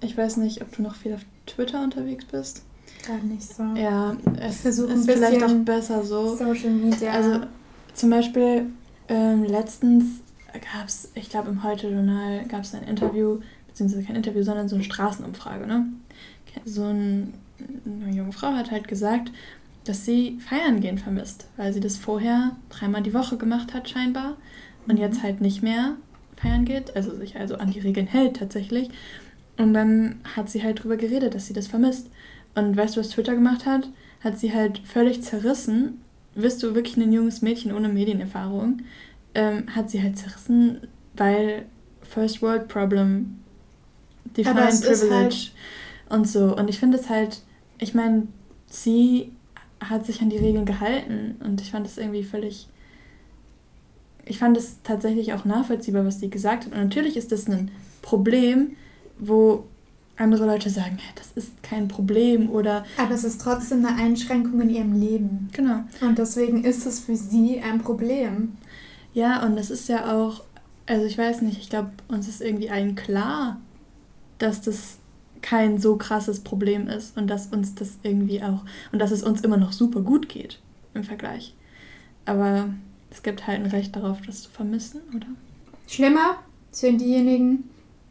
ich 0.00 0.16
weiß 0.16 0.38
nicht, 0.38 0.62
ob 0.62 0.74
du 0.74 0.82
noch 0.82 0.94
viel 0.94 1.14
auf 1.14 1.24
Twitter 1.46 1.82
unterwegs 1.82 2.24
bist. 2.24 2.62
Gerade 3.04 3.26
nicht 3.26 3.42
so. 3.42 3.62
Ja, 3.74 4.16
es 4.40 4.64
ist 4.64 4.80
vielleicht 5.04 5.42
auch 5.42 5.54
besser 5.64 6.02
so. 6.04 6.36
Social 6.36 6.70
Media. 6.70 7.12
Also 7.12 7.40
zum 7.94 8.10
Beispiel 8.10 8.66
ähm, 9.08 9.44
letztens 9.44 10.04
gab 10.52 10.86
es, 10.86 11.10
ich 11.14 11.28
glaube 11.28 11.50
im 11.50 11.62
Heute-Journal 11.62 12.44
gab 12.46 12.62
es 12.62 12.74
ein 12.74 12.84
Interview, 12.84 13.40
beziehungsweise 13.66 14.04
kein 14.04 14.16
Interview, 14.16 14.42
sondern 14.42 14.68
so 14.68 14.74
eine 14.74 14.84
Straßenumfrage. 14.84 15.66
Ne? 15.66 15.86
So 16.64 16.84
ein, 16.84 17.34
eine 17.84 18.14
junge 18.14 18.32
Frau 18.32 18.52
hat 18.52 18.70
halt 18.70 18.88
gesagt, 18.88 19.30
dass 19.84 20.04
sie 20.04 20.38
feiern 20.40 20.80
gehen 20.80 20.98
vermisst, 20.98 21.48
weil 21.56 21.72
sie 21.72 21.80
das 21.80 21.96
vorher 21.96 22.56
dreimal 22.68 23.02
die 23.02 23.14
Woche 23.14 23.36
gemacht 23.36 23.72
hat 23.72 23.88
scheinbar 23.88 24.36
und 24.86 24.96
mhm. 24.96 25.00
jetzt 25.00 25.22
halt 25.22 25.40
nicht 25.40 25.62
mehr 25.62 25.96
feiern 26.36 26.64
geht, 26.64 26.94
also 26.94 27.14
sich 27.16 27.36
also 27.36 27.56
an 27.56 27.70
die 27.70 27.80
Regeln 27.80 28.06
hält 28.06 28.36
tatsächlich. 28.36 28.90
Und 29.56 29.74
dann 29.74 30.20
hat 30.36 30.50
sie 30.50 30.62
halt 30.62 30.82
drüber 30.82 30.96
geredet, 30.96 31.34
dass 31.34 31.46
sie 31.46 31.52
das 31.52 31.66
vermisst. 31.66 32.10
Und 32.54 32.76
weißt 32.76 32.96
du, 32.96 33.00
was 33.00 33.10
Twitter 33.10 33.34
gemacht 33.34 33.66
hat? 33.66 33.88
Hat 34.20 34.38
sie 34.38 34.54
halt 34.54 34.78
völlig 34.78 35.22
zerrissen. 35.22 36.00
Wirst 36.34 36.62
du 36.62 36.74
wirklich 36.74 36.96
ein 36.96 37.12
junges 37.12 37.42
Mädchen 37.42 37.74
ohne 37.74 37.88
Medienerfahrung? 37.88 38.82
Ähm, 39.38 39.74
hat 39.74 39.88
sie 39.88 40.02
halt 40.02 40.18
zerrissen, 40.18 40.88
weil 41.14 41.66
First 42.02 42.42
World 42.42 42.66
Problem, 42.66 43.38
Define 44.36 44.54
Privilege 44.54 45.12
halt 45.12 45.52
und 46.08 46.26
so. 46.26 46.56
Und 46.56 46.68
ich 46.68 46.78
finde 46.78 46.98
es 46.98 47.08
halt, 47.08 47.42
ich 47.78 47.94
meine, 47.94 48.26
sie 48.66 49.30
hat 49.80 50.06
sich 50.06 50.20
an 50.22 50.30
die 50.30 50.38
Regeln 50.38 50.64
gehalten 50.64 51.36
und 51.44 51.60
ich 51.60 51.70
fand 51.70 51.86
es 51.86 51.98
irgendwie 51.98 52.24
völlig. 52.24 52.66
Ich 54.24 54.38
fand 54.38 54.56
es 54.56 54.82
tatsächlich 54.82 55.32
auch 55.34 55.44
nachvollziehbar, 55.44 56.04
was 56.04 56.18
sie 56.18 56.30
gesagt 56.30 56.66
hat. 56.66 56.72
Und 56.72 56.80
natürlich 56.80 57.16
ist 57.16 57.30
das 57.30 57.48
ein 57.48 57.70
Problem, 58.02 58.72
wo 59.20 59.64
andere 60.16 60.46
Leute 60.46 60.68
sagen, 60.68 60.98
das 61.14 61.30
ist 61.36 61.62
kein 61.62 61.86
Problem 61.86 62.50
oder. 62.50 62.84
Aber 62.96 63.14
es 63.14 63.22
ist 63.22 63.40
trotzdem 63.40 63.86
eine 63.86 63.96
Einschränkung 63.96 64.60
in 64.62 64.70
ihrem 64.70 65.00
Leben. 65.00 65.48
Genau. 65.52 65.84
Und 66.00 66.18
deswegen 66.18 66.64
ist 66.64 66.86
es 66.86 66.98
für 66.98 67.14
sie 67.14 67.60
ein 67.60 67.78
Problem. 67.78 68.56
Ja, 69.14 69.44
und 69.44 69.56
das 69.56 69.70
ist 69.70 69.88
ja 69.88 70.14
auch, 70.14 70.42
also 70.86 71.04
ich 71.04 71.18
weiß 71.18 71.42
nicht, 71.42 71.58
ich 71.58 71.70
glaube, 71.70 71.90
uns 72.08 72.28
ist 72.28 72.40
irgendwie 72.40 72.70
allen 72.70 72.94
klar, 72.94 73.60
dass 74.38 74.60
das 74.60 74.98
kein 75.42 75.78
so 75.78 75.96
krasses 75.96 76.40
Problem 76.40 76.88
ist 76.88 77.16
und 77.16 77.28
dass 77.28 77.48
uns 77.48 77.74
das 77.74 77.98
irgendwie 78.02 78.42
auch 78.42 78.64
und 78.92 78.98
dass 78.98 79.10
es 79.10 79.22
uns 79.22 79.40
immer 79.42 79.56
noch 79.56 79.72
super 79.72 80.00
gut 80.00 80.28
geht 80.28 80.60
im 80.94 81.04
Vergleich. 81.04 81.54
Aber 82.24 82.70
es 83.10 83.22
gibt 83.22 83.46
halt 83.46 83.60
ein 83.60 83.70
Recht 83.70 83.96
darauf, 83.96 84.20
das 84.22 84.42
zu 84.42 84.50
vermissen, 84.50 85.00
oder? 85.14 85.26
Schlimmer 85.86 86.36
sind 86.70 87.00
diejenigen, 87.00 87.70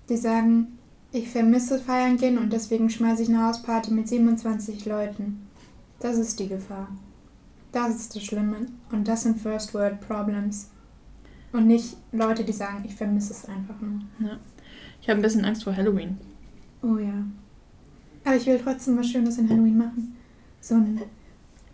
die 0.09 0.17
sagen, 0.17 0.77
ich 1.11 1.29
vermisse 1.29 1.79
feiern 1.79 2.17
gehen 2.17 2.37
und 2.37 2.51
deswegen 2.51 2.89
schmeiße 2.89 3.23
ich 3.23 3.29
eine 3.29 3.45
Hausparty 3.45 3.91
mit 3.91 4.07
27 4.07 4.85
Leuten. 4.85 5.47
Das 5.99 6.17
ist 6.17 6.39
die 6.39 6.47
Gefahr. 6.47 6.89
Das 7.71 7.95
ist 7.95 8.15
das 8.15 8.23
Schlimme. 8.23 8.67
Und 8.91 9.07
das 9.07 9.23
sind 9.23 9.39
First 9.39 9.73
World 9.73 10.01
Problems. 10.01 10.69
Und 11.51 11.67
nicht 11.67 11.97
Leute, 12.11 12.43
die 12.43 12.53
sagen, 12.53 12.83
ich 12.85 12.95
vermisse 12.95 13.33
es 13.33 13.45
einfach 13.45 13.75
nur. 13.79 14.01
Ja. 14.19 14.37
Ich 15.01 15.09
habe 15.09 15.19
ein 15.19 15.23
bisschen 15.23 15.45
Angst 15.45 15.63
vor 15.63 15.75
Halloween. 15.75 16.17
Oh 16.81 16.97
ja. 16.97 17.25
Aber 18.25 18.35
ich 18.35 18.45
will 18.45 18.59
trotzdem 18.61 18.97
was 18.97 19.07
Schönes 19.07 19.37
in 19.37 19.49
Halloween 19.49 19.77
machen. 19.77 20.17
So 20.59 20.75
ein 20.75 21.01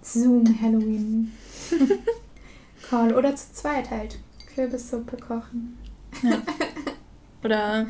Zoom-Halloween. 0.01 1.31
Call. 2.89 3.13
Oder 3.15 3.35
zu 3.35 3.51
zweit 3.53 3.89
halt. 3.89 4.19
Kürbissuppe 4.53 5.17
kochen. 5.17 5.77
Ja. 6.21 6.41
Oder 7.43 7.87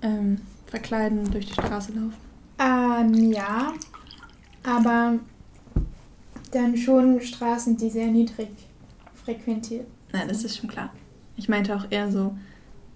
ähm, 0.00 0.38
verkleiden, 0.66 1.30
durch 1.30 1.46
die 1.46 1.52
Straße 1.52 1.92
laufen. 1.92 2.14
Ähm, 2.58 3.32
ja. 3.32 3.74
Aber 4.64 5.18
dann 6.50 6.76
schon 6.76 7.20
Straßen, 7.20 7.76
die 7.76 7.90
sehr 7.90 8.06
niedrig 8.06 8.48
frequentiert. 9.14 9.86
Nein, 10.12 10.28
das 10.28 10.44
ist 10.44 10.56
schon 10.56 10.68
klar. 10.68 10.92
Ich 11.38 11.48
meinte 11.48 11.74
auch 11.74 11.86
eher 11.88 12.10
so 12.10 12.36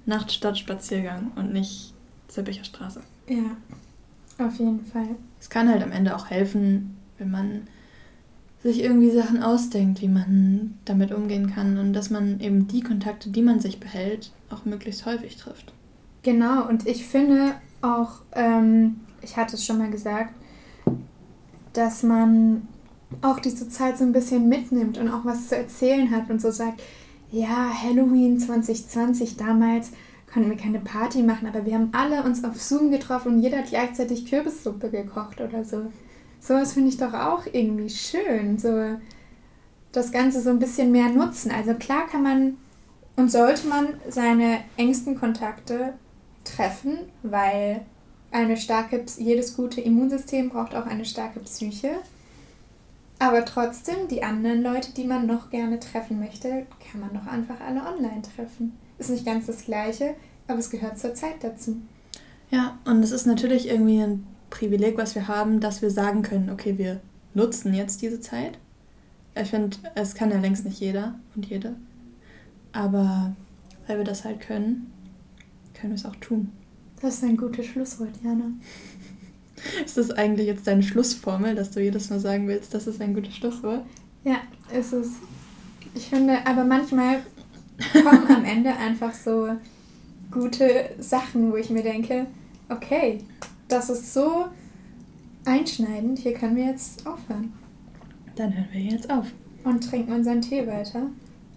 Nacht-Stadt-Spaziergang 0.05 1.33
und 1.37 1.53
nicht 1.53 1.95
Zippicher 2.29 2.65
Straße. 2.65 3.03
Ja, 3.29 3.57
auf 4.45 4.59
jeden 4.59 4.85
Fall. 4.85 5.17
Es 5.41 5.49
kann 5.49 5.69
halt 5.69 5.83
am 5.83 5.93
Ende 5.93 6.17
auch 6.17 6.29
helfen, 6.29 6.97
wenn 7.19 7.31
man 7.31 7.63
sich 8.63 8.83
irgendwie 8.83 9.11
Sachen 9.11 9.43
ausdenkt, 9.43 10.03
wie 10.03 10.09
man 10.09 10.79
damit 10.85 11.13
umgehen 11.13 11.53
kann 11.53 11.79
und 11.79 11.93
dass 11.93 12.11
man 12.11 12.41
eben 12.41 12.69
die 12.69 12.81
Kontakte, 12.81 13.31
die 13.31 13.43
man 13.43 13.61
sich 13.61 13.81
behält, 13.81 14.33
auch 14.51 14.65
möglichst 14.65 15.05
häufig 15.05 15.37
trifft. 15.37 15.73
Genau, 16.23 16.69
und 16.69 16.87
ich 16.87 17.07
finde 17.07 17.55
auch, 17.81 18.21
ähm, 18.33 19.01
ich 19.21 19.37
hatte 19.37 19.57
es 19.57 19.67
schon 19.67 19.79
mal 19.79 19.91
gesagt, 19.91 20.35
dass 21.73 22.03
man 22.03 22.69
auch 23.21 23.41
diese 23.41 23.69
Zeit 23.69 23.99
so 23.99 24.05
ein 24.05 24.13
bisschen 24.13 24.49
mitnimmt 24.49 24.97
und 24.97 25.09
auch 25.09 25.25
was 25.25 25.49
zu 25.49 25.57
erzählen 25.57 26.11
hat 26.11 26.31
und 26.31 26.41
so 26.41 26.51
sagt, 26.51 26.81
ja, 27.33 27.73
Halloween 27.83 28.39
2020 28.39 29.37
damals, 29.37 29.91
konnten 30.33 30.51
wir 30.51 30.57
keine 30.57 30.79
Party 30.79 31.23
machen, 31.23 31.49
aber 31.49 31.67
wir 31.67 31.75
haben 31.75 31.91
alle 31.93 32.23
uns 32.23 32.45
auf 32.45 32.61
Zoom 32.63 32.91
getroffen 32.91 33.35
und 33.35 33.41
jeder 33.41 33.59
hat 33.59 33.71
gleichzeitig 33.71 34.27
Kürbissuppe 34.27 34.91
gekocht 34.91 35.41
oder 35.41 35.65
so. 35.65 35.91
Sowas 36.41 36.73
finde 36.73 36.91
ich 36.91 36.97
doch 36.97 37.15
auch 37.15 37.45
irgendwie 37.53 37.91
schön, 37.91 38.59
so 38.59 38.97
das 39.93 40.11
Ganze 40.11 40.41
so 40.41 40.51
ein 40.51 40.59
bisschen 40.59 40.91
mehr 40.91 41.09
nutzen. 41.09 41.51
Also 41.51 41.75
klar 41.75 42.07
kann 42.07 42.23
man 42.23 42.57
und 43.17 43.31
sollte 43.31 43.69
man 43.69 43.89
seine 44.09 44.61
engsten 44.77 45.19
Kontakte 45.19 45.93
treffen, 46.45 46.99
weil 47.23 47.83
eine 48.31 48.57
starke, 48.57 49.05
jedes 49.19 49.55
gute 49.55 49.81
Immunsystem 49.81 50.49
braucht 50.49 50.75
auch 50.75 50.87
eine 50.87 51.05
starke 51.05 51.41
Psyche. 51.41 51.91
Aber 53.23 53.45
trotzdem, 53.45 54.09
die 54.09 54.25
anderen 54.25 54.65
Leute, 54.65 54.93
die 54.93 55.05
man 55.05 55.29
noch 55.29 55.51
gerne 55.51 55.79
treffen 55.79 56.19
möchte, 56.19 56.67
kann 56.91 57.01
man 57.01 57.15
doch 57.15 57.29
einfach 57.29 57.61
alle 57.61 57.81
online 57.81 58.21
treffen. 58.21 58.73
Ist 58.99 59.11
nicht 59.11 59.25
ganz 59.25 59.47
das 59.47 59.65
Gleiche, 59.65 60.17
aber 60.49 60.59
es 60.59 60.71
gehört 60.71 60.99
zur 60.99 61.15
Zeit 61.15 61.37
dazu. 61.41 61.81
Ja, 62.51 62.81
und 62.85 63.01
es 63.01 63.13
ist 63.13 63.27
natürlich 63.27 63.69
irgendwie 63.69 64.03
ein 64.03 64.27
Privileg, 64.51 64.99
was 64.99 65.15
wir 65.15 65.29
haben, 65.29 65.61
dass 65.61 65.83
wir 65.83 65.91
sagen 65.91 66.23
können, 66.23 66.51
okay, 66.51 66.79
wir 66.79 67.01
nutzen 67.33 67.73
jetzt 67.75 68.03
diese 68.03 68.19
Zeit. 68.19 68.59
Ich 69.41 69.51
finde, 69.51 69.77
es 69.95 70.17
kann 70.17 70.33
ja 70.33 70.41
längst 70.41 70.65
nicht 70.65 70.81
jeder 70.81 71.15
und 71.37 71.47
jede. 71.47 71.77
Aber 72.73 73.37
weil 73.87 73.99
wir 73.99 74.05
das 74.05 74.25
halt 74.25 74.41
können, 74.41 74.93
können 75.75 75.93
wir 75.93 75.97
es 75.97 76.07
auch 76.07 76.17
tun. 76.17 76.51
Das 77.01 77.15
ist 77.15 77.23
ein 77.23 77.37
gutes 77.37 77.67
Schlusswort, 77.67 78.21
Jana. 78.25 78.51
Ist 79.85 79.97
das 79.97 80.11
eigentlich 80.11 80.47
jetzt 80.47 80.67
deine 80.67 80.83
Schlussformel, 80.83 81.55
dass 81.55 81.71
du 81.71 81.81
jedes 81.81 82.11
Mal 82.11 82.21
sagen 82.21 82.49
willst, 82.49 82.75
das 82.75 82.87
ist 82.87 83.01
ein 83.01 83.15
gutes 83.15 83.37
Schlusswort? 83.37 83.83
Ja, 84.25 84.39
ist 84.77 84.93
es. 84.93 85.11
Ich 85.95 86.07
finde, 86.07 86.39
aber 86.47 86.65
manchmal 86.65 87.21
kommen 87.93 88.27
am 88.29 88.45
Ende 88.45 88.75
einfach 88.75 89.13
so 89.13 89.49
gute 90.31 90.91
Sachen, 90.99 91.53
wo 91.53 91.57
ich 91.57 91.71
mir 91.71 91.83
denke, 91.83 92.27
okay, 92.69 93.19
das 93.69 93.91
ist 93.91 94.13
so 94.13 94.47
einschneidend, 95.45 96.19
hier 96.19 96.35
können 96.35 96.57
wir 96.57 96.67
jetzt 96.67 97.07
aufhören. 97.07 97.53
Dann 98.37 98.55
hören 98.55 98.69
wir 98.73 98.81
jetzt 98.81 99.11
auf. 99.11 99.27
Und 99.65 99.89
trinken 99.89 100.13
unseren 100.13 100.41
Tee 100.41 100.67
weiter 100.67 101.07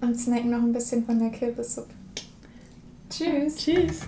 und 0.02 0.16
snacken 0.16 0.52
noch 0.52 0.62
ein 0.62 0.74
bisschen 0.74 1.06
von 1.06 1.20
der 1.20 1.32
Kürbissuppe. 1.32 1.94
Tschüss. 3.10 3.56
Tschüss. 3.56 4.02